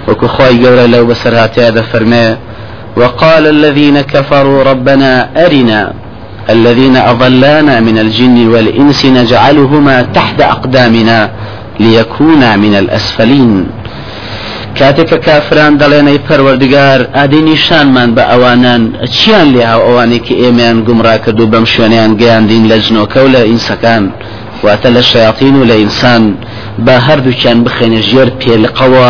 وەکو 0.08 0.26
خۆی 0.34 0.56
گەورە 0.62 0.86
لەو 0.92 1.04
بەسەرهاتەیە 1.10 1.70
دەفەرمێ 1.78 2.26
وقال 3.00 3.44
الذين 3.56 3.96
كفروا 4.12 4.62
ربنا 4.70 5.12
أرنا 5.46 5.82
الذين 6.54 6.96
أضلانا 6.96 7.80
من 7.80 7.96
الجن 8.04 8.48
والإنس 8.52 9.00
نجعلهما 9.06 9.96
تحت 10.02 10.38
أقدامنا 10.40 11.18
ليكونا 11.80 12.56
من 12.56 12.74
الأسفلين. 12.82 13.52
کاتێککە 14.78 15.18
کافران 15.26 15.72
دەڵێنەی 15.80 16.20
پەروەردگار 16.26 17.00
ئادەی 17.16 17.42
نیشانمان 17.50 18.10
بە 18.16 18.22
ئەوانان. 18.30 18.82
چیان 19.16 19.46
لێ 19.54 19.62
هاو 19.70 19.80
ئەوانێکی 19.86 20.34
ئێمەیان 20.42 20.78
گومڕا 20.86 21.16
کرد 21.24 21.38
و 21.40 21.50
بەم 21.52 21.64
شوێنیان 21.72 22.12
گەیاندین 22.20 22.64
لە 22.70 22.76
جنۆکە 22.84 23.20
و 23.24 23.32
لە 23.34 23.42
ئینسەکان؟ 23.50 24.04
واتە 24.64 24.88
لە 24.96 25.02
شیاطین 25.10 25.54
و 25.56 25.66
لە 25.70 25.76
ئینسان. 25.82 26.22
بە 26.86 26.94
هەردووکیان 27.06 27.58
بخێنە 27.64 28.00
ژێر 28.08 28.28
پێلقەوە 28.40 29.08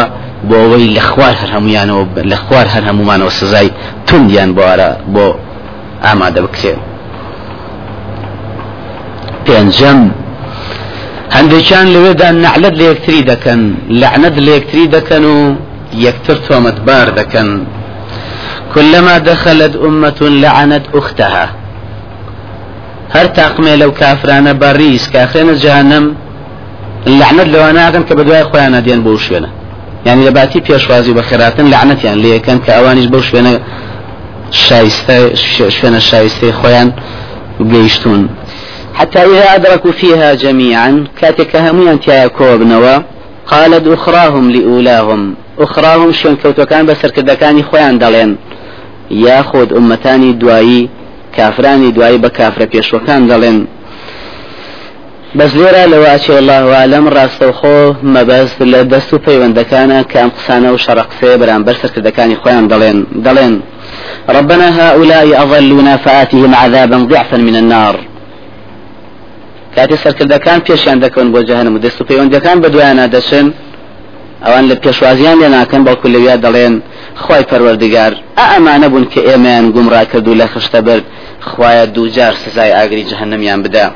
بۆ 0.48 0.56
ئەوەی 0.62 0.86
لە 0.96 1.02
خوار 1.10 1.34
هەر 1.40 1.50
هەمویانەوە 1.56 2.04
لە 2.30 2.36
خوار 2.44 2.66
هەر 2.74 2.84
هەمومانەوە 2.88 3.32
سزای 3.38 3.70
توندیان 4.06 4.50
بۆوارە 4.56 4.90
بۆ 5.14 5.26
ئامادە 6.04 6.40
بکرێن. 6.46 6.80
پێنجەم 9.44 10.00
هەندێکیان 11.36 11.86
لەوێدا 11.94 12.28
نعلت 12.44 12.74
لە 12.80 12.84
یەکتری 12.90 13.22
دەکەن 13.30 13.60
لعنت 14.00 14.34
لە 14.46 14.50
یەکتری 14.56 14.86
دەکەن 14.96 15.24
و 15.34 15.36
یەکتر 16.06 16.36
تۆمەتبار 16.46 17.06
دەکەن 17.20 17.48
كلما 18.74 19.18
دخلت 19.18 19.74
أمة 19.76 20.20
لعنت 20.42 20.84
أختها. 20.94 21.46
لەو 23.80 23.90
کافرانە 24.00 24.52
بەڕیس 24.62 25.04
کاخێنە 25.14 25.54
جانم 25.64 26.16
لعنت 27.06 27.48
لەوە 27.54 27.70
ناکەن 27.78 28.04
کە 28.08 28.12
بە 28.18 28.22
دوای 28.26 28.44
خۆیان 28.50 28.74
دێن 28.86 29.00
بۆ 29.04 29.18
شوێنە 29.24 29.48
يعني 30.06 30.30
پێشوازی 30.68 31.14
بە 31.14 31.22
خێراتن 31.28 31.66
لعنەتیان 31.72 32.18
لەکەن 32.24 32.58
کە 32.64 32.70
ئەوانیش 32.76 33.06
بەو 33.12 33.22
شوێنە 33.28 33.52
شایستە 34.66 35.16
شوێنە 35.76 36.00
شایستەی 36.10 36.52
خۆیان 36.60 36.88
گەیشتون 37.72 38.20
حتى 38.94 39.18
إذا 39.18 39.54
أدركوا 39.54 39.92
فيها 39.92 40.34
جميعا 40.34 41.04
كاتك 41.20 41.56
هميان 41.56 42.00
تيا 42.00 42.26
كوبنوا 42.26 42.98
قالت 43.46 43.86
أخراهم 43.86 44.50
لأولاهم. 44.50 45.34
أخراهم 45.58 46.12
شون 46.12 46.36
كوتو 46.36 46.66
كان 46.66 46.86
بسر 46.86 47.10
كدكاني 47.10 47.62
خوان 47.62 47.98
دلين. 47.98 48.36
ياخد 49.10 49.72
أمتاني 49.72 50.32
دوائي 50.32 50.88
كافراني 51.36 51.90
دوائي 51.90 52.18
بكافر 52.18 52.64
بيشوكان 52.64 53.26
دلين. 53.26 53.66
لەواچێ 55.34 56.30
الله 56.30 56.64
عالم 56.76 57.08
ڕاستەوخۆ 57.10 57.94
مەبەست 58.14 58.58
لە 58.72 58.80
دەست 58.92 59.14
و 59.14 59.18
پەیوەندەکانە 59.26 59.98
کە 60.10 60.16
ئەم 60.16 60.30
قسانە 60.36 60.68
و 60.72 60.78
شەڕقسێ 60.84 61.38
بەرامبەر 61.40 61.74
سەرکردەکانی 61.82 62.36
خۆیان 62.42 62.66
دەڵێن 62.72 62.98
دەڵێن 63.26 63.54
ربنا 64.28 64.68
هؤلاء 64.80 65.42
أضلونا 65.42 65.96
فآتهم 65.96 66.54
عذابا 66.54 67.06
ضعفا 67.10 67.36
من 67.36 67.56
النار. 67.56 68.09
کاتی 69.74 69.96
سەرکردەکان 70.04 70.58
پێشیان 70.66 70.98
دەکەن 71.04 71.26
بۆ 71.34 71.40
جەهنم 71.48 71.74
و 71.74 71.78
دەست 71.84 71.98
و 72.00 72.04
پەیوەندەکان 72.08 72.56
بە 72.62 72.68
دوایانە 72.74 73.06
دەچن. 73.14 73.46
ئەوان 74.44 74.64
لە 74.70 74.76
پێشوازیان 74.84 75.36
لێ 75.40 75.48
ناکەن 75.56 75.82
بەڵکو 75.86 76.06
لەویا 76.14 76.36
دەڵێن 76.44 76.74
خی 77.24 77.42
پەروەردگار 77.50 78.12
ئەمانە 78.38 78.88
بوون 78.92 79.04
کە 79.12 79.20
ئێمەیان 79.28 79.66
گومڕا 79.74 80.04
کرد 80.10 80.26
و 80.28 80.34
لە 80.40 80.46
خشتە 80.52 80.80
برد 80.86 81.04
خوایە 81.48 81.84
دووجار 81.94 82.34
سزای 82.42 82.72
ئاگری 82.76 83.04
جەهنمیان 83.10 83.60
بدا. 83.64 83.86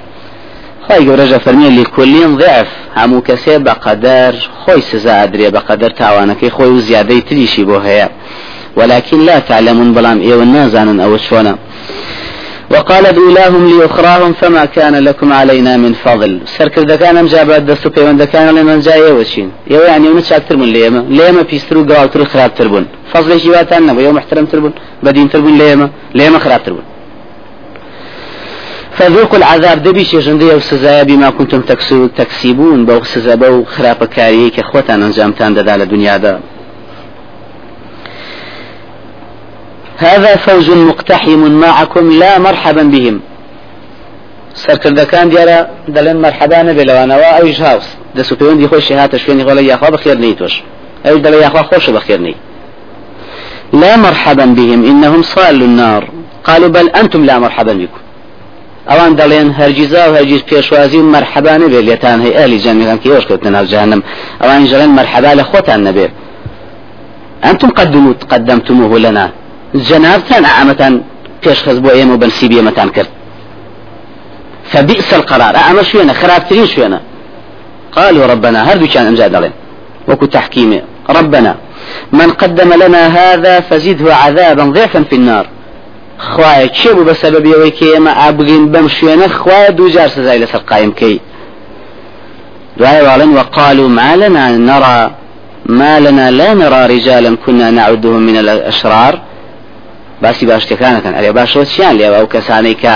خی 0.86 1.00
گەورەژە 1.06 1.38
فەرمیە 1.44 1.70
لێکۆلیان 1.78 2.32
ضعف 2.40 2.70
هەموو 2.98 3.24
کەسێ 3.28 3.56
بەقەدەر 3.66 4.34
خۆی 4.60 4.82
سزا 4.90 5.14
ئەدرێ 5.20 5.48
بەقەدەر 5.56 5.92
تاوانەکەی 6.00 6.54
خۆی 6.56 6.72
و 6.74 6.80
زیادەی 6.88 7.22
تریشی 7.28 7.64
بۆ 7.68 7.76
هەیە. 7.86 8.08
ولكن 8.76 9.18
لا 9.28 9.38
تعلمون 9.38 9.94
بلام 9.94 10.20
إيوان 10.20 10.52
نازانا 10.52 11.04
أو 11.04 11.16
شونا 11.16 11.58
وقالت 12.74 13.16
أولاهم 13.18 13.62
لأخراهم 13.70 14.32
فما 14.32 14.64
كان 14.64 14.94
لكم 14.96 15.32
علينا 15.32 15.76
من 15.76 15.92
فضل. 15.92 16.40
سركر 16.56 16.82
دكان 16.82 17.16
أم 17.16 17.26
جابت 17.26 17.62
دستو 17.70 17.88
بيوان 17.90 18.16
دكان 18.16 18.54
لمن 18.54 18.80
جاي 18.80 19.12
وشين 19.12 19.48
يو 19.70 19.80
يعني 19.80 20.08
ونش 20.08 20.32
أكتر 20.32 20.56
من 20.56 20.68
ليما 20.76 21.00
ليما 21.18 21.42
بيسترو 21.42 21.80
قوال 21.84 22.10
ترو 22.10 22.24
خراب 22.24 22.54
تربون. 22.54 22.86
فضل 23.12 23.38
جيواتان 23.38 23.86
نبو 23.86 24.00
يوم 24.00 24.14
محترم 24.14 24.46
تربون. 24.46 24.72
بدين 25.02 25.28
تربون 25.30 25.58
ليما 25.58 25.90
ليما 26.14 26.38
خراب 26.38 26.62
تربون. 26.64 26.84
فذوقوا 28.96 29.38
العذاب. 29.38 29.82
دبي 29.82 30.04
شجندية 30.04 30.54
وسزايا 30.54 31.02
بما 31.02 31.30
كنتم 31.30 31.60
تكسبون 32.18 32.86
بو 32.86 33.02
سزا 33.02 33.34
بو 33.34 33.64
خراب 33.64 34.04
كاريك 34.04 34.54
كخوتان 34.56 35.02
انجامتان 35.02 35.54
دال 35.54 35.82
الدنيا 35.82 36.16
دا. 36.16 36.40
هذا 39.98 40.36
فوز 40.36 40.70
مقتحم 40.70 41.38
معكم 41.38 42.10
لا 42.10 42.38
مرحبا 42.38 42.82
بهم. 42.82 43.20
سەرکردەکان 44.54 45.26
دیارە 45.32 45.58
دەڵێن 45.94 46.18
مەرحەبانە 46.24 46.72
بێلەوانەوە 46.78 47.28
ئەویش 47.34 47.60
هاوس. 47.60 47.86
دەسو 48.16 48.34
پەیوەندی 48.38 48.68
خۆشی 48.72 48.94
هاتە 49.00 49.16
شوێنی 49.22 49.44
خۆڵی 49.46 49.64
یاخوا 49.72 49.88
بەخێر 49.94 50.18
نەی 50.24 50.34
تۆش. 50.40 50.54
ئەو 51.04 51.16
دەڵێ 51.24 51.38
یاخوا 51.44 51.62
خۆشە 51.70 51.90
بەخێر 51.96 52.20
نەی 52.26 52.36
لا 53.72 53.96
مرحبا 53.96 54.46
بهم 54.46 54.84
إنهم 54.84 55.22
صالوا 55.22 55.66
النار. 55.66 56.02
قالوا 56.44 56.68
بل 56.68 56.88
أنتم 57.00 57.24
لا 57.24 57.38
مرحبا 57.38 57.72
بكم. 57.72 58.00
هەرگیزا 59.60 60.02
و 60.08 60.14
هەرگیز 60.16 60.42
پێشوازی 60.50 60.96
و 60.96 61.68
بێ 61.72 61.80
لێتان 61.88 62.18
هەیە 62.24 62.36
ئەلی 62.38 62.58
جەنگەکان 62.64 62.98
کە 63.02 63.06
ئێوەش 63.08 63.24
کەوتنە 63.28 63.50
ناو 63.56 63.66
جەهەنەم 63.72 64.02
ئەوان 64.40 64.66
ژەڵێن 64.70 64.92
مەرحەبا 64.98 65.32
لە 65.40 65.44
خۆتان 65.50 65.80
نەبێ. 65.88 66.08
أنتم 67.44 67.70
قدموا 67.78 68.14
قدمتموه 68.30 68.98
لنا. 68.98 69.26
جنابتان 69.74 70.44
عامتان 70.44 71.00
پیش 71.42 71.62
خز 71.62 71.78
بو 71.80 71.88
ئێمە 71.88 72.16
بنسیبی 72.22 72.56
ئێمەتان 72.60 72.90
کرد. 72.96 73.08
فبئس 74.72 75.12
القرار. 75.12 75.54
ئەمە 75.54 75.84
شوێنە 75.84 76.12
خراپترین 76.12 76.66
شوێنە. 76.66 77.00
قالوا 77.96 78.26
ربنا 78.26 78.62
هردو 78.62 78.86
كان 78.86 79.06
أمجاد 79.06 79.32
دلين 79.32 79.52
وكو 80.08 80.26
تحكيم 80.26 80.80
ربنا 81.10 81.54
من 82.12 82.30
قدم 82.30 82.72
لنا 82.72 83.06
هذا 83.06 83.60
فزده 83.60 84.14
عذابا 84.14 84.64
ضعفا 84.64 85.04
في 85.10 85.16
النار. 85.16 85.46
بوو 86.94 87.04
بە 87.04 87.14
سەبەبیەوەی 87.22 87.72
کە 87.78 87.84
ئێمە 87.94 88.12
ئابگەین 88.20 88.72
بەم 88.72 88.88
شوێنە؟ 88.88 89.28
خوایە 89.38 89.70
دووجار 89.70 90.08
سزای 90.08 90.46
لەسەر 90.46 90.62
قایم 90.70 90.92
کەی. 91.00 91.20
دوای 92.78 93.00
واڵن 93.06 93.30
وقالوا 93.38 93.88
ما 93.88 94.14
لنا 94.16 94.50
نرى 94.50 95.10
ما 95.66 95.98
لنا 95.98 96.30
لا 96.30 96.54
نرى 96.54 96.96
رجالا 96.96 97.36
كنا 97.46 97.70
نعدهم 97.70 98.20
من 98.28 98.36
الأشرار. 98.36 99.14
باسی 100.22 100.46
باشتەکانەکەن 100.46 101.14
ئەرێ 101.16 101.30
باشەوە 101.38 101.64
چیان 101.72 101.94
لێەوە 101.98 102.16
ئەو 102.20 102.26
کەسانەی 102.34 102.76
کە 102.82 102.94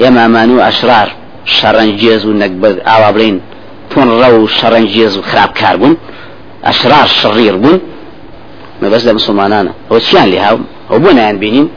ئێمامان 0.00 0.50
و 0.50 0.60
ئەشرار 0.66 1.08
شەڕەنجێز 1.56 2.22
و 2.28 2.32
نەکبەر 2.42 2.74
ئاوا 2.88 3.10
بڵین 3.14 3.36
تۆن 3.90 4.08
ڕە 4.20 4.28
و 4.34 4.48
شەڕەنجێز 4.58 5.14
و 5.18 5.22
خراپکار 5.30 5.76
بوون 5.80 5.96
ئەشرار 6.66 7.08
شڕیر 7.20 7.56
بوون. 7.62 7.80
مەبەست 8.82 9.06
لە 9.08 9.12
مسلمانانە. 9.18 9.72
ئەو 9.90 9.98
چیان 10.06 10.26
لێ 10.32 10.40
هاو؟ 10.46 10.58
ئەو 10.90 10.98
بۆ 11.04 11.10
نایان 11.18 11.36
بینین. 11.42 11.68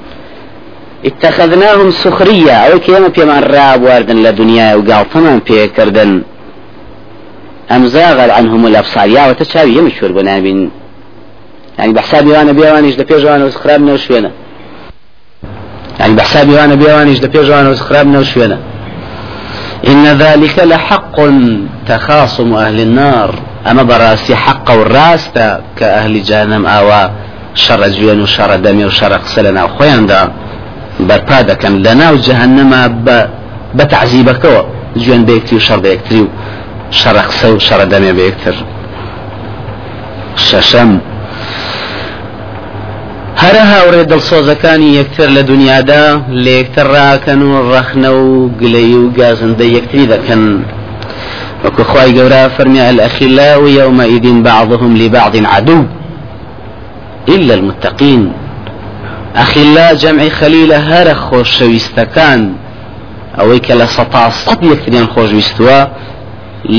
اتخذناهم 1.07 1.89
سخرية. 1.91 2.55
أو 2.67 2.79
كيما 2.79 3.07
بيمان 3.07 3.43
راب 3.43 3.81
واردن 3.83 4.17
لدنيا 4.25 4.75
وقال 4.75 5.09
طمان 5.13 5.39
بيكردن 5.47 6.21
أم 7.71 7.85
زاغل 7.85 8.31
عنهم 8.31 8.65
الأبصار. 8.65 9.07
يا 9.07 9.29
وتشابي 9.29 9.77
يمشور 9.77 10.11
بنابين 10.11 10.71
يعني 11.79 11.93
بحسابي 11.93 12.31
وأنا 12.31 12.51
بيوانيش 12.51 12.95
دا 12.95 13.03
بيجوانا 13.03 13.45
وسخرابنا 13.45 13.93
وشوينا 13.93 14.31
يعني 16.03 16.15
بحسابي 16.15 16.53
وأنا 16.53 16.75
بيوانيش 16.75 17.19
دا 17.19 17.27
بيجوانا 17.27 17.69
وسخرابنا 17.69 18.19
وشوينا 18.19 18.57
إن 19.87 20.05
ذلك 20.05 20.59
لحق 20.59 21.17
تخاصم 21.87 22.53
أهل 22.53 22.79
النار. 22.79 23.35
أما 23.71 23.83
برأسي 23.83 24.35
حق 24.35 24.71
والرأس 24.71 25.29
كأهل 25.79 26.23
جهنم 26.23 26.65
آوا 26.65 27.09
شر 27.55 27.87
جوين 27.87 28.21
وشر 28.21 28.55
دمي 28.55 28.85
وشر 28.85 29.13
قسلنا 29.13 29.63
وخوين 29.63 30.05
دا 30.05 30.31
بەرپا 30.99 31.39
دەکەن 31.49 31.73
لە 31.85 31.93
ناو 32.01 32.15
جەهنەما 32.27 32.83
بە 33.77 33.85
تعزیبەکەەوە 33.93 34.63
جوێن 35.01 35.23
بەیەکتی 35.27 35.55
و 35.55 35.59
شەڕ 35.67 35.79
بەیەکتری 35.85 36.21
و 37.51 38.17
بەیەکتر 38.19 38.55
شەشەم 40.47 40.91
هەرە 43.41 43.63
هاوڕێ 43.71 44.03
دڵسۆزەکانی 44.11 44.95
یەکتر 44.99 45.27
لە 45.37 45.41
دنیادا 45.51 46.03
لە 46.43 46.51
یەکتر 46.59 46.85
ڕاکەن 46.95 47.41
و 47.49 47.53
ڕەخنە 47.71 48.11
و 48.21 48.49
گلەی 48.61 48.93
و 49.01 49.11
گازندە 49.19 49.65
یەکتری 49.77 50.05
دەکەن 50.13 50.43
وەکو 51.63 51.83
خی 51.91 52.09
گەورە 52.17 52.43
فەرمی 52.55 52.81
الأخلاء 52.91 53.61
يومئذ 53.79 54.25
بعضهم 54.49 54.91
لبعض 55.01 55.35
عدو 55.55 55.79
إلا 57.35 57.53
المتقين. 57.59 58.23
ئەخیلا 59.39 59.87
جەمعی 60.01 60.31
خەلیلە 60.39 60.79
هەرە 60.89 61.15
خۆشەویستەکان 61.25 62.41
ئەوەی 63.37 63.59
کە 63.65 63.73
لە 63.81 63.87
سەتا 63.95 64.25
سەد 64.43 64.59
یەکتریان 64.71 65.07
خۆشویستووە 65.13 65.79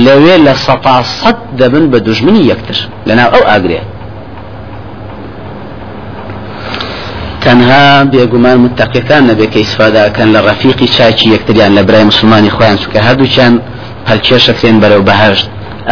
لەوێ 0.05 0.37
لە 0.47 0.55
سەتا 0.67 0.97
سەد 1.19 1.38
دەبن 1.59 1.85
بە 1.93 1.99
دوژمنی 2.07 2.43
یەکتر 2.53 2.79
لەناو 3.09 3.31
ئەو 3.35 3.45
تەنها 7.55 8.05
بێگومان 8.12 8.59
متتەقیەکان 8.64 9.23
کە 9.53 9.59
ئیسفاداکەن 9.62 10.29
لە 10.35 10.40
ڕەفیقی 10.47 10.88
چاکی 10.97 11.27
یەکتریان 11.35 11.73
لە 11.79 11.83
برای 11.88 12.05
مسلمانی 12.11 12.51
خۆیان 12.57 12.77
چکە 12.83 12.99
هەردووچیان 13.07 13.55
هەلکێشەکرێن 14.11 14.77
بەرەو 14.83 15.03
بەهشت. 15.09 15.47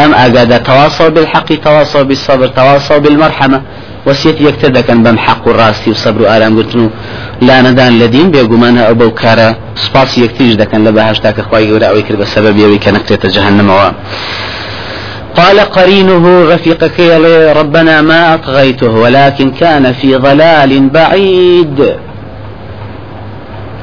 أم 0.05 0.11
أجد 0.25 0.53
تواصوا 0.68 1.09
بالحق 1.14 1.48
تواصوا 1.66 2.03
بالصبر 2.09 2.46
تواصوا 2.59 2.98
بالمرحمة. 3.05 3.61
وسيت 4.07 4.40
يكتدك 4.40 4.90
بم 4.90 5.18
حق 5.27 5.44
الراسي 5.48 5.90
وصبر 5.90 6.22
وآلام 6.22 6.53
قلتنو 6.59 6.87
لا 7.48 7.57
ندان 7.66 7.92
لدين 7.98 8.31
بيقومانها 8.31 8.83
أو 8.88 8.94
بوكارا 8.94 9.48
سباس 9.85 10.18
يكتيج 10.18 10.55
دكن 10.55 10.85
لبهاشتاك 10.85 11.38
أخوائي 11.38 11.72
ولا 11.72 12.01
كرب 12.01 12.18
بسبب 12.18 12.57
يوي 12.57 12.79
كنكتة 12.85 13.29
جهنم 13.37 13.70
و 13.70 13.81
قال 15.37 15.61
قرينه 15.61 16.25
رفيقك 16.55 16.99
يلي 16.99 17.53
ربنا 17.53 18.03
ما 18.03 18.35
أطغيته 18.35 18.90
ولكن 18.90 19.51
كان 19.51 19.92
في 19.92 20.16
ضلال 20.16 20.88
بعيد. 20.88 21.79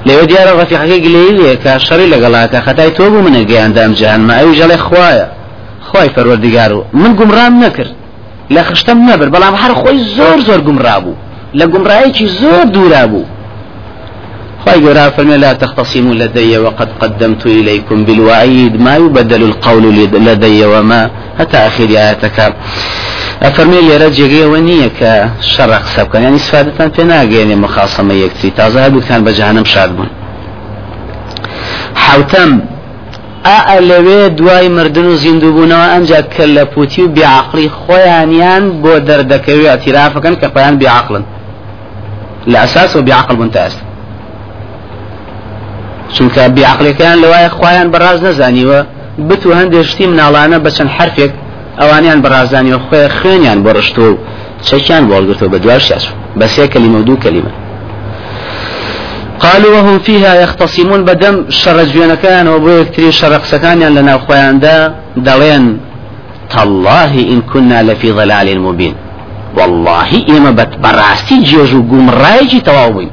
لێ 0.07 0.25
دیارە 0.29 0.53
ڕفیقەکەی 0.59 1.01
گلەیە 1.05 1.53
کە 1.63 1.71
شەڕی 1.87 2.07
لەگەڵاکە 2.13 2.59
خەتای 2.65 2.91
تۆ 2.97 3.03
بوو 3.11 3.25
منە 3.25 3.41
گەیاندام 3.49 3.91
جیهانمە 3.99 4.33
ئەوی 4.39 4.57
ژەڵێ 4.59 4.77
خوایە 4.87 5.27
خی 5.89 6.09
فەروەردیگار 6.15 6.71
و 6.77 6.81
من 7.01 7.11
گومڕام 7.19 7.53
نەکرد 7.63 7.93
لە 8.55 8.61
خشتم 8.67 8.99
نەبر 9.09 9.27
بەڵام 9.35 9.55
هەر 9.61 9.73
خۆی 9.81 9.99
زۆر 10.17 10.37
زۆر 10.47 10.61
گومڕابوو 10.67 11.19
لە 11.59 11.65
گومڕایەکی 11.73 12.25
زۆر 12.41 12.65
دوورا 12.75 13.03
بوو 13.11 13.25
خی 14.63 14.79
گەورا 14.83 15.05
فەرمێ 15.15 15.37
لا 15.45 15.53
تختصموا 15.53 16.13
لدي 16.21 16.57
وقد 16.57 16.89
قدمت 17.01 17.45
إليكم 17.45 17.97
بالوعيد 18.05 18.81
ما 18.81 18.95
يبدل 18.95 19.43
القول 19.49 19.83
لدي 20.29 20.65
وما 20.65 21.09
حتى 21.39 21.57
آخر 21.57 21.83
آياتك. 21.83 22.53
ئەفەرمێ 23.45 23.79
لێرە 23.87 24.09
جێگەیەوە 24.17 24.59
نییە 24.67 24.89
کە 24.99 25.13
شەڕ 25.53 25.71
قسە 25.83 26.01
بکەن 26.05 26.21
ینی 26.27 26.39
سفادتان 26.47 26.89
پێ 26.95 27.03
ناگەێنێ 27.11 27.55
مخاسەمە 27.65 28.13
یەکتری 28.23 28.51
تازە 28.59 28.79
هەردووکان 28.83 29.21
بە 29.25 29.31
جانم 29.39 29.65
شاد 29.73 29.89
بوون 29.95 30.09
حوتەم 32.05 32.51
ئا 33.47 33.77
لەوێ 33.89 34.21
دوای 34.39 34.67
مردن 34.77 35.05
و 35.11 35.15
زیندوو 35.23 35.55
بوونەوە 35.55 35.87
ئەنجا 35.93 36.21
کە 36.33 36.45
لە 36.55 36.63
پوتی 36.73 37.01
و 37.03 37.07
بیعقلی 37.17 37.71
خۆیانیان 37.81 38.63
بۆ 38.83 38.93
دەردەکەوی 39.07 39.71
ئەتیرافەکەن 39.71 40.35
کە 40.41 40.47
پایان 40.53 40.75
بیعقلن. 40.81 41.25
لە 42.51 42.57
ئەساس 42.63 42.95
و 42.95 43.01
بیعقل 43.01 43.35
بوون 43.35 43.49
تا 43.49 43.59
ئێستا 43.65 43.85
چونکە 46.15 46.41
بیعقلەکەیان 46.57 47.17
لەوایە 47.23 47.49
خۆیان 47.57 47.87
بەڕاز 47.93 48.19
نەزانیوە 48.27 48.79
بتو 49.27 49.49
هەندێک 49.59 49.85
شتی 49.91 50.05
مناڵانە 50.11 50.57
بە 50.63 50.69
چەند 50.75 50.89
حرفێک 50.97 51.31
ئەوانیان 51.79 52.19
بەڕازانی 52.23 52.73
خوێ 52.85 53.03
خوێنیان 53.17 53.59
بۆ 53.65 53.71
ڕشتۆ 53.77 53.99
و 53.99 54.17
چەکیان 54.67 55.03
بۆڵگرتەوە 55.09 55.49
بە 55.53 55.59
دوار 55.63 55.81
شاش 55.87 56.05
بە 56.39 56.45
سێ 56.53 56.65
کەلیمە 56.73 56.97
و 56.99 57.03
دوو 57.07 57.17
کەلیمە 57.25 57.51
قالوا 59.39 59.71
وهم 59.75 59.99
فيها 59.99 60.35
يختصمون 60.35 61.03
بدم 61.05 61.45
شر 61.49 61.83
جوينكان 61.83 62.47
وبو 62.47 62.69
يكتري 62.69 63.11
شر 63.11 63.33
قسكان 63.33 63.79
لنا 63.79 64.15
اخوان 64.15 64.59
دا 64.59 64.95
دلين. 65.17 65.79
تالله 66.49 67.13
إن 67.33 67.41
كنا 67.41 67.83
لفي 67.83 68.11
ضلال 68.11 68.59
مبين. 68.59 68.95
والله 69.57 70.25
إما 70.29 70.51
بت 70.51 70.77
براستي 70.83 71.43
جيجو 71.43 71.81
قوم 71.89 72.09
رايجي 72.09 72.59
تواوي 72.61 73.07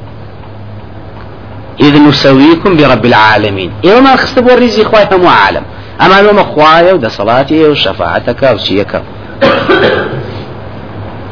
إذ 1.81 2.03
نسويكم 2.09 2.77
برب 2.77 3.05
العالمين. 3.05 3.71
إما 3.85 4.01
ما 4.01 4.17
خستبوا 4.17 4.53
الرزي 4.53 4.85
خواهي 4.85 5.07
أما 6.01 6.23
لو 6.23 6.33
مخوايا 6.33 6.93
ودا 6.93 7.09
صلاتي 7.09 7.65
وشفاعتك 7.69 8.43
وشيك 8.55 9.03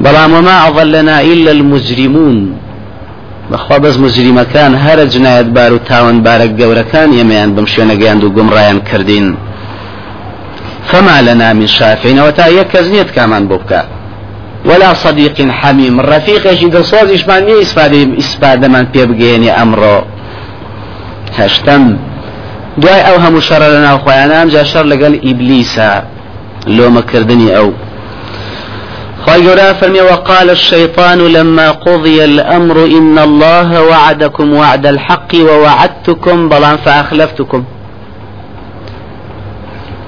بلام 0.00 0.32
وما 0.32 0.68
أضلنا 0.68 1.20
إلا 1.20 1.50
المجرمون. 1.50 2.58
بەخوا 3.52 3.78
بەس 3.78 3.96
مجریمەکان 4.04 4.72
هەرە 4.84 5.04
جنایەت 5.14 5.48
بار 5.56 5.72
و 5.72 5.78
تاوان 5.78 6.18
بارە 6.24 6.46
گەورەکان 6.60 7.08
ئێمەیان 7.16 7.50
بەم 7.56 7.66
شوێنە 7.72 7.94
گەیاند 8.00 8.24
و 8.24 8.32
گومڕایان 8.36 8.78
کردین. 8.88 9.36
فما 10.86 11.20
لنا 11.20 11.52
من 11.52 11.66
شافعين 11.66 12.20
وتا 12.20 12.46
يكز 12.48 12.90
نيت 12.90 13.10
كمان 13.10 13.48
بوكا 13.48 13.84
ولا 14.64 14.94
صديق 14.94 15.50
حميم 15.50 16.00
الرفيق 16.00 16.52
يجي 16.52 16.68
دصوز 16.68 17.10
إشمان 17.10 17.44
مي 17.44 17.62
إسفادة 17.62 18.18
إسفادة 18.18 18.68
من 18.68 18.82
بيبقيني 18.82 19.50
أمره 19.62 20.04
هشتم 21.38 21.96
دوای 22.82 23.00
ئەو 23.06 23.16
هەموو 23.24 23.40
شەڕە 23.48 23.68
ناو 23.86 23.98
خۆیانام 24.04 24.48
جا 24.54 24.64
شەڕ 24.64 24.84
لەگەڵ 24.92 25.12
ئیبلیسە 25.26 25.90
لۆمەکردنی 26.76 27.50
ئەو. 27.56 27.70
خي 29.26 29.72
فرمي 29.80 30.00
وقال 30.00 30.50
الشيطان 30.50 31.18
لما 31.18 31.70
قضي 31.70 32.24
الأمر 32.24 32.76
إن 32.84 33.18
الله 33.18 33.82
وعدكم 33.82 34.54
وعد 34.54 34.86
الحق 34.86 35.32
ووعدتكم 35.34 36.48
بلان 36.48 36.76
فأخلفتكم. 36.76 37.64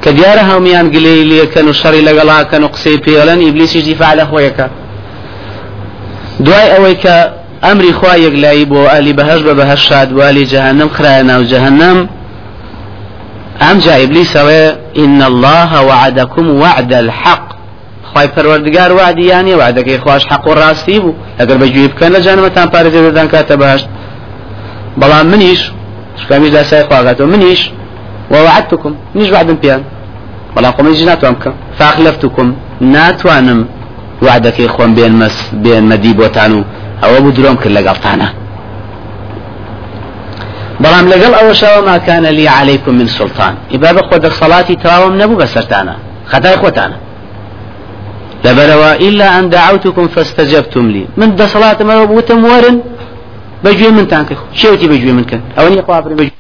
كديار 0.07 0.39
هميان 0.41 0.91
قلي 0.91 1.25
لي 1.25 1.47
كانوا 1.47 1.73
شري 1.73 2.01
لقلا 2.01 2.43
كانوا 2.43 2.69
قصي 2.69 2.97
بيولن 2.97 3.49
إبليس 3.49 3.77
يجي 3.77 3.95
فعل 3.95 4.21
أخويك 4.21 4.67
دواي 6.41 6.77
أويك 6.77 7.07
أمري 7.65 7.93
خوايك 7.93 8.35
لايب 8.35 8.73
وآلي 8.73 9.13
بهش 9.13 9.41
بهش 9.41 9.89
شاد 9.89 10.13
وآلي 10.13 10.45
جهنم 10.45 10.89
خرانا 10.89 11.39
وجهنم 11.39 12.09
أم 13.63 13.79
جاء 13.79 14.05
إبليس 14.05 14.37
إن 14.99 15.23
الله 15.23 15.85
وعدكم 15.85 16.61
وعد 16.61 16.93
الحق. 16.93 17.57
خی 18.15 18.27
پەروەردگار 18.37 18.93
وعدیانی 18.93 19.55
وعدەکەی 19.55 19.99
خوش 20.05 20.25
حق 20.31 20.47
و 20.47 20.55
ڕاستی 20.55 20.99
بوو 21.01 21.15
ئەگەر 21.39 21.57
بەگوێ 21.63 21.89
بکەن 21.93 22.11
لە 22.17 22.21
جانمەتان 22.27 22.67
پارێزە 22.75 23.01
دەدان 23.07 23.29
کاتە 23.35 23.53
باشت 23.53 23.89
بەڵام 25.01 25.27
منیش 25.33 25.71
شکامیش 26.23 26.51
داسای 26.51 26.83
خواگاتەوە 26.89 27.29
منیش. 27.35 27.71
ووعدتكم 28.31 28.95
نيش 29.15 29.31
وعدم 29.31 29.55
بيان 29.63 29.83
بەڵام 30.57 30.73
خۆمەژی 30.77 31.05
ناتوان 31.11 31.35
بکەم 31.35 31.55
فاخلفتكم 31.79 32.55
ناتوانم 32.81 33.61
وعدەکەی 34.23 34.69
خۆم 34.75 34.91
بێن 34.97 35.15
مەس 35.21 35.37
بێن 35.65 35.85
مەدی 35.93 36.13
بۆتان 36.21 36.53
و 36.57 36.65
ئەوە 37.03 37.19
بوو 37.23 37.33
درۆم 37.37 37.57
کرد 37.63 37.75
لەگەڵتانە. 37.79 38.29
بەڵام 40.83 41.07
لەگەڵ 41.13 41.33
ئەوەشەوە 41.39 42.07
كان 42.07 42.25
لي 42.27 42.49
عليكم 42.49 42.95
من 42.95 43.07
سلطان. 43.07 43.55
ئیبا 43.73 43.93
بە 43.93 44.03
خۆ 44.09 44.17
دەسەڵاتی 44.27 44.77
تەواوم 44.85 45.15
نەبوو 45.21 45.41
بەسەرتانە 45.43 45.95
خەتای 46.33 46.57
خۆتانە 46.63 46.97
لبروا 48.45 48.93
إلا 49.07 49.39
أن 49.39 49.49
دعوتكم 49.49 50.09
فاستجبتم 50.09 50.91
لي. 50.91 51.07
من 51.17 51.37
دا 51.37 51.47
صلاة 51.47 51.83
ما 51.83 51.95
وتم 52.03 52.45
ورن 52.45 52.81
بجوي 53.65 53.91
من 53.91 54.09
تانك 54.09 54.37
شوتي 54.53 54.87
بجوي 54.89 55.13
من 55.13 55.25
كان. 55.25 55.41
أو 55.59 55.69
ني 55.69 55.81
قابر 55.81 56.13
بجوي 56.13 56.33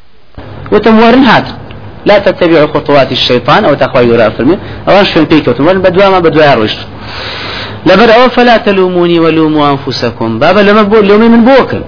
وتم 0.72 0.98
ورن 1.02 1.24
هات. 1.24 1.48
لا 2.06 2.18
تتبعوا 2.18 2.66
خطوات 2.74 3.12
الشيطان 3.12 3.64
أو 3.64 3.74
تقوى 3.74 4.04
يرى 4.04 4.30
فرمي 4.30 4.58
أو 4.88 5.00
أنش 5.00 5.10
فين 5.10 5.24
بيك 5.24 5.48
وتم 5.48 5.66
ورن 5.66 5.80
بدوا 5.82 6.08
ما 6.08 6.18
بدوا 6.18 6.44
يروش 6.44 6.74
لبروا 7.86 8.28
فلا 8.28 8.56
تلوموني 8.56 9.18
ولوموا 9.18 9.70
أنفسكم. 9.70 10.38
بابا 10.38 10.60
لما 10.60 10.82
بقول 10.82 11.08
لومي 11.08 11.28
من 11.28 11.44
بوكل. 11.44 11.82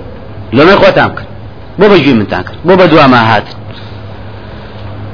لومي 0.53 0.73
خوتامك 0.73 1.19
بو 1.79 1.89
بجوي 1.89 2.15
من 2.15 2.29
تانك 2.29 2.47
بو 2.65 2.77
بدوا 2.77 3.07
ما 3.07 3.37
هات 3.37 3.49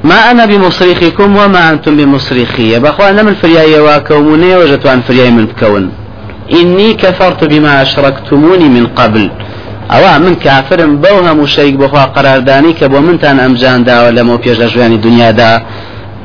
ما 0.04 0.30
أنا 0.30 0.46
بمصرخكم 0.46 1.36
وما 1.36 1.70
أنتم 1.70 1.96
بمصرخي. 1.96 2.78
بخوا 2.78 3.10
أنا 3.10 3.22
من 3.22 3.34
فرياي 3.34 3.80
واكوموني 3.80 4.56
وجدت 4.56 4.88
فرياي 5.08 5.30
من 5.30 5.46
كون 5.60 5.90
إني 6.52 6.94
كفرت 6.94 7.44
بما 7.44 7.82
أشركتموني 7.82 8.68
من 8.68 8.86
قبل. 8.86 9.30
أو 9.90 10.18
من 10.18 10.34
كافر 10.34 10.86
بوهم 10.86 11.46
شيء 11.46 11.76
بخوا 11.76 12.04
قرار 12.04 12.38
داني 12.38 12.72
كبو 12.72 13.00
من 13.00 13.18
تان 13.18 13.40
أمجان 13.40 13.84
دا 13.84 14.06
ولا 14.06 14.22
مو 14.22 14.36
بيجا 14.36 14.68
جواني 14.68 14.96
دنيا 14.96 15.30
دا 15.30 15.62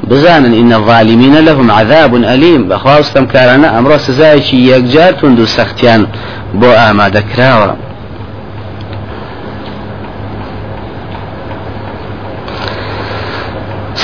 بزانا 0.03 0.47
إن 0.47 0.73
الظالمين 0.73 1.35
لهم 1.45 1.71
عذاب 1.71 2.15
أليم. 2.15 2.67
بخوا 2.67 2.99
استمكارنا 2.99 3.79
أمر 3.79 3.97
سزايشي 3.97 4.71
يكجار 4.71 5.13
تندو 5.13 5.45
سختيان 5.45 6.07
بو 6.53 6.71
آما 6.71 7.09
دكراوه 7.09 7.75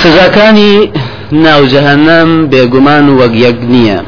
سزاکانی 0.06 0.74
ناو 1.32 1.62
جەهەنەم 1.74 2.30
بێگومان 2.52 3.06
وەک 3.20 3.34
یەک 3.46 3.58
نییە. 3.74 4.00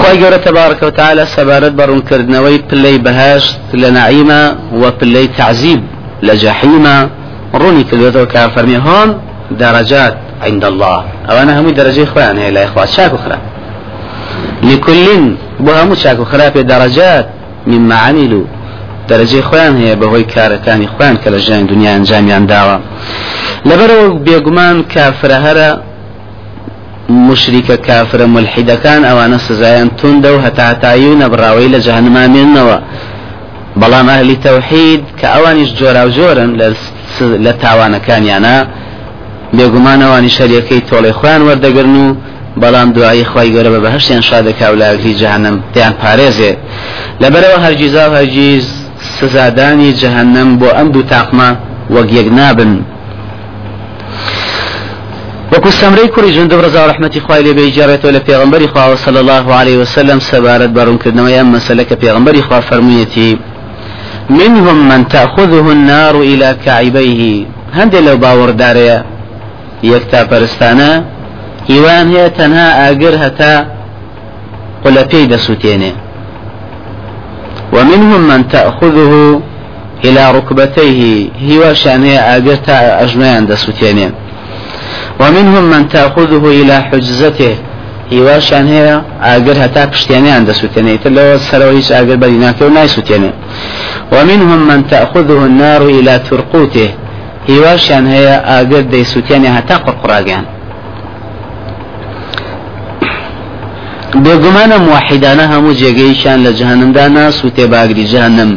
خۆی 0.00 0.16
گەورە 0.22 0.38
تەبارکە 0.46 0.84
و 0.86 0.96
تعالە 1.00 1.24
سەبارەت 1.36 1.74
بەڕوونکردنەوەی 1.78 2.58
پلەی 2.68 2.98
بەهشت 3.06 3.54
لە 3.80 3.88
نعیمە 3.98 4.42
و 4.80 4.82
پلەی 4.98 5.28
تعزیب 5.38 5.80
لە 6.26 6.34
جەحیمە. 6.42 6.98
ڕوونی 7.60 7.84
کردێتەوە 7.90 8.26
درجات 9.62 10.14
عند 10.46 10.64
الله. 10.70 11.00
ئەوانە 11.28 11.52
هەمووی 11.56 11.74
دەرەجەی 11.78 12.06
خۆیان 12.12 12.36
هەیە 12.42 12.52
لای 12.56 12.66
خوا. 12.72 12.86
چاک 12.86 13.12
و 13.14 13.18
خراپ. 13.24 13.42
لكل 14.68 15.06
بۆ 15.64 15.70
هەموو 15.80 15.96
چاک 16.02 16.18
و 16.20 16.24
خراپێ 16.30 16.62
دەرەجات 16.72 17.26
مما 17.66 17.96
عملوا. 18.06 18.44
دەرەجەی 19.08 19.42
خۆیان 19.48 19.74
هەیە 19.80 19.94
بەهۆی 20.00 20.26
کارەکانی 20.34 20.88
خۆیان 20.94 21.16
کە 21.22 21.28
لە 21.34 21.38
ژیان 21.44 21.64
دنیا 21.70 21.90
ئەنجامیان 21.96 22.44
داوە. 22.52 22.76
لەبەرەوە 23.68 24.06
بێگومان 24.26 24.76
کافرە 24.94 25.38
هەرە 25.46 25.68
مشریکە 27.28 27.76
کافرە 27.88 28.26
ملحیدەکان 28.36 29.02
ئەوانە 29.08 29.38
سزایان 29.48 29.88
توندە 29.98 30.30
و 30.34 30.38
هەتاتایی 30.46 31.08
و 31.12 31.18
نەبراوەی 31.22 31.68
لە 31.74 31.80
جەهنمامێنەوە 31.86 32.78
بەڵام 33.80 34.06
ئەهلی 34.12 34.36
تەوحید 34.46 35.02
کە 35.18 35.26
ئەوانیش 35.34 35.70
جۆرا 35.78 36.02
و 36.06 36.10
جۆرن 36.16 36.50
لە 37.44 37.52
تاوانەکانیانە 37.62 38.56
بێگومانەوانی 39.56 40.30
شەریەکەی 40.36 40.82
تۆڵی 40.88 41.12
خۆیان 41.18 41.42
وەردەگرن 41.48 41.94
و 42.04 42.06
بەڵام 42.62 42.88
دوایی 42.96 43.24
خی 43.30 43.48
گەورە 43.54 43.70
بە 43.74 43.80
بەهشتیان 43.84 44.22
شادەکا 44.28 44.66
و 44.72 44.76
لاگری 44.82 45.14
جەهنم 45.22 45.56
پێیان 45.72 45.94
پارێزێ. 46.02 46.52
لەبەرەوە 47.22 47.58
هەرگیزا 47.64 48.04
و 48.10 48.14
هەرگیز 48.18 48.66
سزادانی 49.20 49.90
جەهنم 50.00 50.48
بۆ 50.60 50.68
ئەم 50.76 50.88
دوو 50.94 51.08
تاقمە 51.12 51.48
وەک 51.94 52.08
یەک 52.18 52.28
نابن. 52.38 52.72
وەکو 55.52 55.70
سەمرەی 55.80 56.08
کوڕی 56.14 56.30
جند 56.36 56.52
ڕزا 56.64 56.82
ڕحمەتی 56.90 57.20
خوای 57.24 57.42
لێ 57.46 57.52
بێجارێتەوە 57.58 58.12
لە 58.16 58.20
پێغمبەری 58.28 58.68
خوا 58.72 58.96
صلى 59.04 59.18
الله 59.22 59.46
عليه 59.60 59.76
وسلم 59.82 60.18
سەبارەت 60.30 60.70
بەڕوونکردنەوەی 60.76 61.38
ئەم 61.38 61.48
مەسەلە 61.56 61.84
کە 61.88 61.94
پێغمبەری 62.02 62.42
خوا 62.46 62.60
فەرموویەتی 62.68 63.30
منهم 64.30 64.88
من 64.88 65.00
تأخذه 65.04 65.66
النار 65.76 66.14
إلى 66.30 66.48
كعبيه. 66.64 67.46
هەندێک 67.76 68.02
لەو 68.06 68.16
باوەڕدارەیە؟ 68.24 68.98
یەکتا 69.92 70.20
پەرستانە؟ 70.30 70.90
هیوان 71.70 72.06
هەیە 72.14 72.28
تەنها 72.38 72.68
ئاگر 72.80 73.14
هەتا 73.24 73.54
قلەپێی 74.84 75.28
دەسووتێنێ. 75.32 75.92
ومنهم 77.72 78.20
من 78.20 78.48
تأخذه 78.48 79.42
إلى 80.04 80.32
ركبتيه 80.32 81.30
هیواشان 81.48 82.00
هەیە 82.08 82.20
ئاگر 82.28 82.56
تا 82.66 82.76
ئەژمەیان 83.00 83.44
دەسووتێنێ 83.50 84.08
ومنهم 85.20 85.64
من 85.72 85.88
تأخذه 85.88 86.44
إلى 86.60 86.72
حجزته 86.88 87.52
هیواشان 88.10 88.66
هەیە 88.74 88.94
ئاگر 89.26 89.56
هەتا 89.64 89.82
پشتێنیان 89.92 90.42
دەسووتێنێ 90.48 90.94
تر 91.02 91.10
لەوە 91.16 91.36
سەرەوە 91.48 91.74
هیچ 91.78 91.88
ئاگر 91.92 92.16
بەری 92.22 92.38
ناکە 92.44 92.62
و 92.62 92.70
نایسووتێنێ 92.78 93.32
ومنهم 94.12 94.60
من 94.70 94.80
تأخذه 94.92 95.38
النار 95.50 95.82
إلى 95.82 96.18
ترقوته 96.28 96.88
هیواشیان 97.48 98.04
هەیە 98.14 98.34
ئاگر 98.50 98.82
دەیسووتێنێ 98.92 99.50
هەتا 99.56 99.76
قڕقڕاگەیان 99.84 100.44
بێگومانە 104.12 104.76
موحیدانە 104.88 105.44
هەموو 105.52 105.76
جێگەیشان 105.80 106.38
لە 106.46 106.50
جەهنمدا 106.58 107.04
ناسووتێ 107.16 107.66
باگری 107.74 108.06
جەهنم 108.12 108.50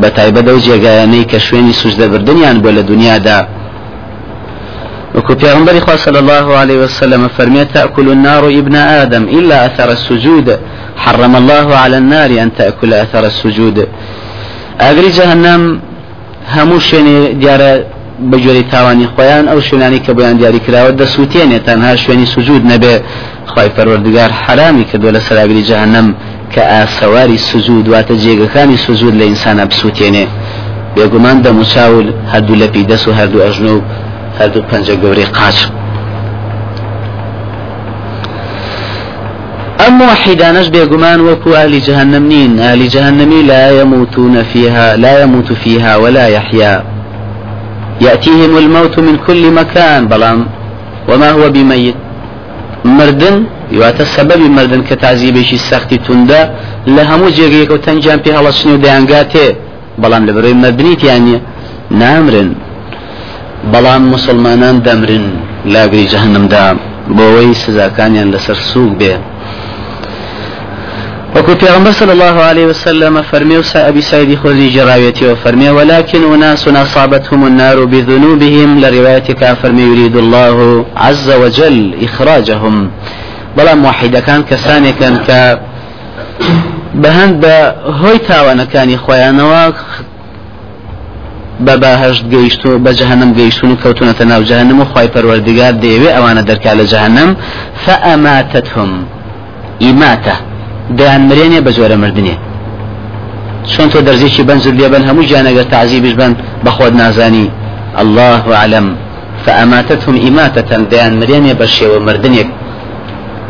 بە 0.00 0.08
تایبەتە 0.16 0.50
و 0.56 0.60
جێگایانەی 0.66 1.24
کە 1.30 1.38
شوێنی 1.46 1.74
سوژدەبردنیان 1.80 2.56
بۆ 2.62 2.70
لە 2.76 2.82
دنیادا. 2.90 3.40
وكو 5.14 5.34
پیغمبر 5.34 5.80
خواه 5.80 5.96
صلى 5.96 6.18
الله 6.18 6.46
عليه 6.60 6.78
وسلم 6.84 7.28
فرمي 7.28 7.64
تأكل 7.64 8.08
النار 8.08 8.44
ابن 8.60 8.74
آدم 8.76 9.24
إلا 9.38 9.56
أثر 9.66 9.88
السجود. 9.98 10.48
حرم 10.96 11.36
الله 11.36 11.66
على 11.82 11.96
النار 11.98 12.30
أن 12.42 12.50
تأكل 12.58 12.92
أثر 12.94 13.24
السجود. 13.32 13.86
أغري 14.80 15.10
جهنم 15.18 15.80
همو 16.54 16.78
شوێنی 16.78 17.18
بەجۆری 18.30 18.64
تاوانی 18.72 19.06
خۆیان 19.14 19.44
ئەو 19.50 19.60
شوێنانی 19.66 20.00
کە 20.04 20.10
بۆیان 20.16 20.36
دیاری 20.40 20.60
کراوە 20.66 20.92
دەسووتێنێت 21.00 21.62
تەنها 21.68 21.92
شوێنی 22.02 22.26
سوجود 22.34 22.62
نەبێ. 22.72 22.94
خی 23.52 23.68
پەروەردگار 23.76 24.30
حرامی 24.42 24.84
کردووە 24.90 25.12
لە 25.16 25.20
سەراگری 25.26 25.64
جەهنم 25.70 26.06
کە 26.52 26.62
ئاسەواری 26.72 27.38
سوزود 27.48 27.86
واتە 27.92 28.14
جێگەکانی 28.22 28.78
سوزود 28.86 29.14
لە 29.20 29.24
ئینسانە 29.28 29.64
بسووتێنێ. 29.70 30.24
بێگومان 30.94 31.36
دەموچاول 31.44 32.06
هەردوو 32.32 32.60
لەپی 32.62 32.84
دەست 32.90 33.06
و 33.08 33.12
هەردوو 33.18 33.44
ئەژنە 33.46 33.72
و 33.76 33.80
هەردوو 34.38 34.66
پەنجە 34.70 34.94
گەورەی 35.02 35.28
قاچ. 35.36 35.58
أم 39.86 40.00
وحيدانش 40.00 40.68
بيقمان 40.68 41.20
وكو 41.20 41.54
أهل 41.54 41.80
جهنم 41.80 42.24
نين 42.32 42.58
أهل 42.58 42.88
جهنم 42.88 43.32
لا 43.46 43.80
يموتون 43.80 44.42
فيها 44.42 44.96
لا 44.96 45.22
يموت 45.22 45.52
فيها 45.52 45.96
ولا 45.96 46.26
يحيا 46.28 46.95
يأتيهم 48.00 48.58
الموت 48.58 48.98
من 48.98 49.16
كل 49.26 49.50
مكان 49.50 50.08
بلام 50.08 50.46
وما 51.08 51.30
هو 51.30 51.50
بميت. 51.50 51.94
مردن 52.84 53.44
يواتا 53.72 54.04
سبب 54.04 54.40
مردن 54.56 54.82
كتعذيبشي 54.82 55.56
سختي 55.56 55.96
تندا 55.96 56.40
لهمو 56.86 57.28
جيغيك 57.28 57.70
وتنجان 57.70 58.18
في 58.22 58.30
هلسني 58.32 58.72
وديانغاتي 58.72 59.46
بلام 59.98 60.26
لبروي 60.26 60.54
مردنيت 60.54 61.04
يعني 61.04 61.34
نامرن. 61.90 62.50
بلام 63.72 64.02
مسلمانان 64.14 64.82
دمرن 64.86 65.24
لاغري 65.72 66.04
جهنم 66.12 66.46
دا 66.52 66.76
بوي 67.08 67.54
سزاكانيان 67.54 68.30
لسر 68.30 68.54
سوق 68.54 68.92
بيه 69.00 69.18
وكو 71.36 71.54
پیغمبر 71.54 71.90
صلى 71.90 72.12
الله 72.12 72.42
عليه 72.42 72.66
وسلم 72.66 73.22
فرمي 73.22 73.60
أبي 73.76 74.00
سعيد 74.00 74.38
خذي 74.38 74.68
جراويتي 74.68 75.32
وفرمي 75.32 75.70
ولكن 75.70 76.34
أناس 76.34 76.68
أصابتهم 76.68 77.46
النار 77.46 77.84
بذنوبهم 77.84 78.80
لروايتك 78.80 79.54
فرمي 79.54 79.82
يريد 79.82 80.16
الله 80.16 80.84
عز 80.96 81.30
وجل 81.30 81.94
إخراجهم. 82.02 82.90
بلا 83.56 83.74
موحد 83.74 84.16
كان 84.16 84.42
كساني 84.42 84.92
كان 84.92 85.16
ك 85.16 85.60
بهند 86.94 87.44
هوي 87.86 88.18
تاوانا 88.18 88.64
كان 88.64 88.94
إخوانوا 88.94 89.72
بەباهشت 91.60 92.24
گەیشت 92.32 92.66
و 92.66 92.78
بە 92.84 92.92
جەهنم 92.98 93.30
گەیشتون 93.38 93.70
و 93.70 93.76
کەوتونەتە 93.82 94.22
ناو 94.22 94.44
جەهنم 94.44 94.80
و 94.80 94.84
خی 94.84 95.08
پەروەردگار 95.14 95.72
دەیەوێ 95.82 96.10
ئەوانە 96.16 96.42
دەرکا 96.48 96.72
دەیان 100.98 101.22
مرێنێ 101.30 101.60
بە 101.66 101.70
زۆرە 101.76 101.96
مردنێ. 102.02 102.36
چۆن 103.72 103.88
تۆ 103.92 103.98
دەرزێکی 104.06 104.42
بەنجر 104.48 104.74
لێبن 104.80 105.02
هەموو 105.08 105.28
جانەگەر 105.30 105.66
تعزیبش 105.72 106.12
بن 106.20 106.32
بەخۆت 106.64 106.92
نازانی. 107.02 107.46
الله 108.02 108.42
أعلم. 108.60 108.86
فأماتتهم 109.46 110.16
إماتة 110.28 110.70
ديان 110.90 111.20
مريني 111.20 111.54
بشي 111.54 111.86
ومردنيك 111.86 112.48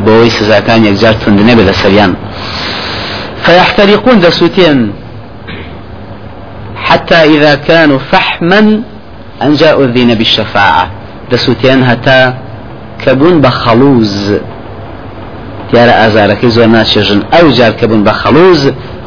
بوي 0.05 0.29
سزاكان 0.29 0.85
يكجار 0.85 1.13
تندني 1.13 1.55
بلا 1.55 1.71
سريان 1.71 2.13
فيحترقون 3.43 4.19
دسوتين 4.19 4.91
حتى 6.75 7.15
إذا 7.15 7.55
كانوا 7.55 7.99
فحما 8.11 8.81
أن 9.41 9.53
جاءوا 9.53 9.85
الذين 9.85 10.15
بالشفاعة. 10.15 10.91
دسوتين 11.31 11.83
هتا 11.83 12.37
كبون 13.05 13.41
بخلوز 13.41 14.33
دیارە 15.71 15.93
ئازارەکەی 16.01 16.51
زۆر 16.55 16.69
ناچێژن 16.75 17.19
ئەو 17.33 17.47
جار 17.57 17.73
کە 17.79 17.85
بوون 17.89 18.01
بە 18.07 18.13
خەڵوز 18.21 18.61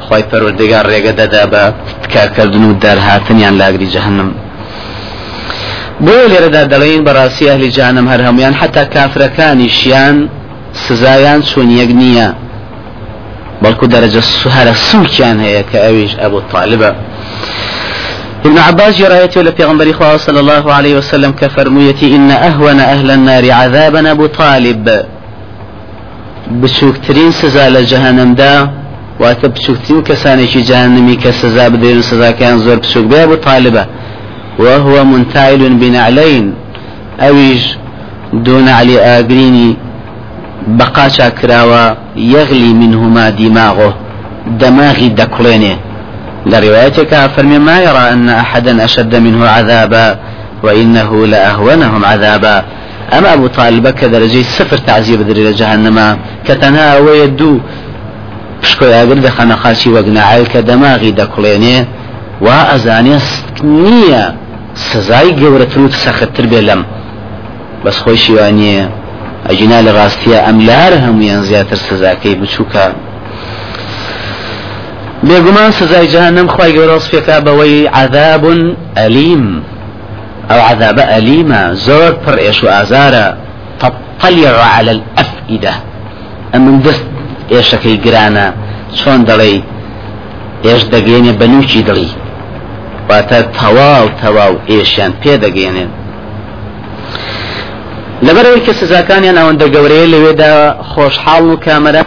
خی 0.06 0.22
پەروەردەگار 0.30 0.84
ڕێگە 0.92 1.12
دەدا 1.20 1.44
بە 1.52 1.62
تکارکردن 2.02 2.64
و 2.68 2.72
دەرهاتنیان 2.84 3.54
لاگری 3.60 3.88
جەهنم. 3.94 4.30
بۆ 6.04 6.16
لێرەدا 6.30 6.62
دەڵێن 6.72 7.02
بەڕاستی 7.06 7.48
ئەهلی 7.50 7.70
جانم 7.76 8.06
هەر 8.12 8.20
هەمویان 8.26 8.54
حتا 8.60 8.84
کافرەکانی 8.94 9.68
شیان 9.78 10.16
سزایان 10.84 11.40
چۆن 11.50 11.68
یەک 11.80 11.90
نییە. 12.00 12.28
بەڵکو 13.62 13.86
دەرەجە 13.92 14.22
سوهرە 14.40 14.74
سووکیان 14.88 15.36
هەیە 15.44 15.62
کە 15.70 15.78
ئەویش 15.84 16.12
ئەبوو 16.22 16.42
طالبە. 16.52 16.90
ابن 18.46 18.58
عباس 18.58 18.92
جرايته 19.00 19.42
لبيغمبر 19.42 19.92
خواه 19.92 20.16
صلى 20.16 20.40
الله 20.40 20.72
عليه 20.72 20.94
وسلم 20.98 21.32
كفرميتي 21.32 22.16
إن 22.16 22.30
أهون 22.30 22.80
أهل 22.80 23.10
النار 23.10 23.44
عذابا 23.50 24.10
أبو 24.10 24.26
طالب. 24.26 24.86
بچووکترین 26.62 27.30
سزا 27.30 27.66
لە 27.74 27.82
جەهنمدا 27.90 28.54
واتە 29.20 29.46
بچووکترین 29.54 30.02
کەسانێکی 30.08 30.60
جانمی 30.70 31.16
کە 31.22 31.30
سزا 31.40 31.66
بدرێن 31.72 32.02
سزاکەیان 32.10 32.58
زۆر 32.66 32.78
بچوک 32.82 33.04
بێ 33.12 33.22
بۆ 33.30 33.36
وهو 34.58 35.04
منتعل 35.04 35.68
بنعلين 35.68 36.54
ئەویش 37.20 37.64
دون 38.44 38.68
علي 38.68 38.96
ئاگرینی 38.98 39.76
بقاچا 40.78 41.30
کراوە 41.30 41.96
يغلي 42.16 42.72
منهما 42.72 43.30
دماغه 43.30 43.94
دماغي 44.60 45.08
دكلينه 45.08 45.76
لروايتك 46.46 47.26
فرمي 47.36 47.58
ما 47.58 47.80
يرى 47.80 48.04
أن 48.12 48.28
أحدا 48.28 48.84
أشد 48.84 49.16
منه 49.16 49.46
عذابا 49.46 50.18
وإنه 50.62 51.26
لأهونهم 51.26 52.04
عذابا. 52.04 52.64
أما 53.18 53.34
أبو 53.34 53.46
طالب 53.46 53.88
كدرجة 53.88 54.42
صفر 54.42 54.76
تعذيب 54.76 55.20
دري 55.28 55.52
جهنم. 55.52 56.18
كتنها 56.46 56.98
ويدو 56.98 57.60
پشکۆ 58.62 58.86
ئاگر 58.96 59.18
دەخەنە 59.26 59.56
خاچی 59.62 59.88
وەگنەعای 59.96 60.46
کە 60.52 60.60
دەماغی 60.68 61.16
دەکڵێنێ 61.20 61.78
وا 62.44 62.58
ئەزانێ 62.70 63.16
نییە 63.84 64.24
سزای 64.88 65.30
گەورەتر 65.40 65.78
و 65.84 65.88
سەختتر 66.04 66.46
بێ 66.52 66.60
لەم 66.68 66.82
بەس 67.84 67.96
خۆی 68.02 68.18
شیوانیە 68.24 68.84
ئەجینا 69.48 69.78
لە 69.86 69.92
ڕاستیە 69.98 70.38
ئەم 70.46 70.58
لار 70.68 70.92
هەمویان 71.04 71.42
زیاتر 71.48 71.78
جهنم 76.14 76.48
خی 76.54 76.70
گەورە 76.76 76.94
وصفێکا 76.98 77.36
بەوەی 77.46 77.88
عذاب 78.00 78.44
ئەلیم 78.98 79.44
ئەو 80.50 80.60
عذابە 80.70 81.04
ئەلیمە 81.12 81.62
زۆر 81.86 82.12
پڕ 82.22 82.36
ئێش 82.44 82.58
و 82.64 82.68
ئازارە. 82.76 83.26
تطلع 83.80 84.56
على 84.74 84.90
الأفئدة. 84.96 85.74
ئەمن 86.52 86.76
دەست 86.86 87.06
ئێشەکەی 87.52 87.96
گرانە. 88.04 88.46
چۆن 88.98 89.20
دەڵێ 89.28 89.52
ئێش 90.66 90.82
دەگەێنێ 90.92 91.32
بەنووکی 91.40 91.82
دڵی. 91.88 92.10
واتە 93.10 93.38
تەواو 93.58 94.06
تەواو 94.22 94.54
ئێشیان 94.70 95.12
پێدەگەێنێن 95.22 95.90
لەبەرەوەی 98.26 98.62
کە 98.66 98.72
سزاکانیان 98.80 99.36
ئەوەندە 99.40 99.66
گەورەیە 99.74 100.06
لەوێدا 100.14 100.52
خۆشحاڵ 100.90 101.44
و 101.50 101.60
کامەرە 101.64 102.02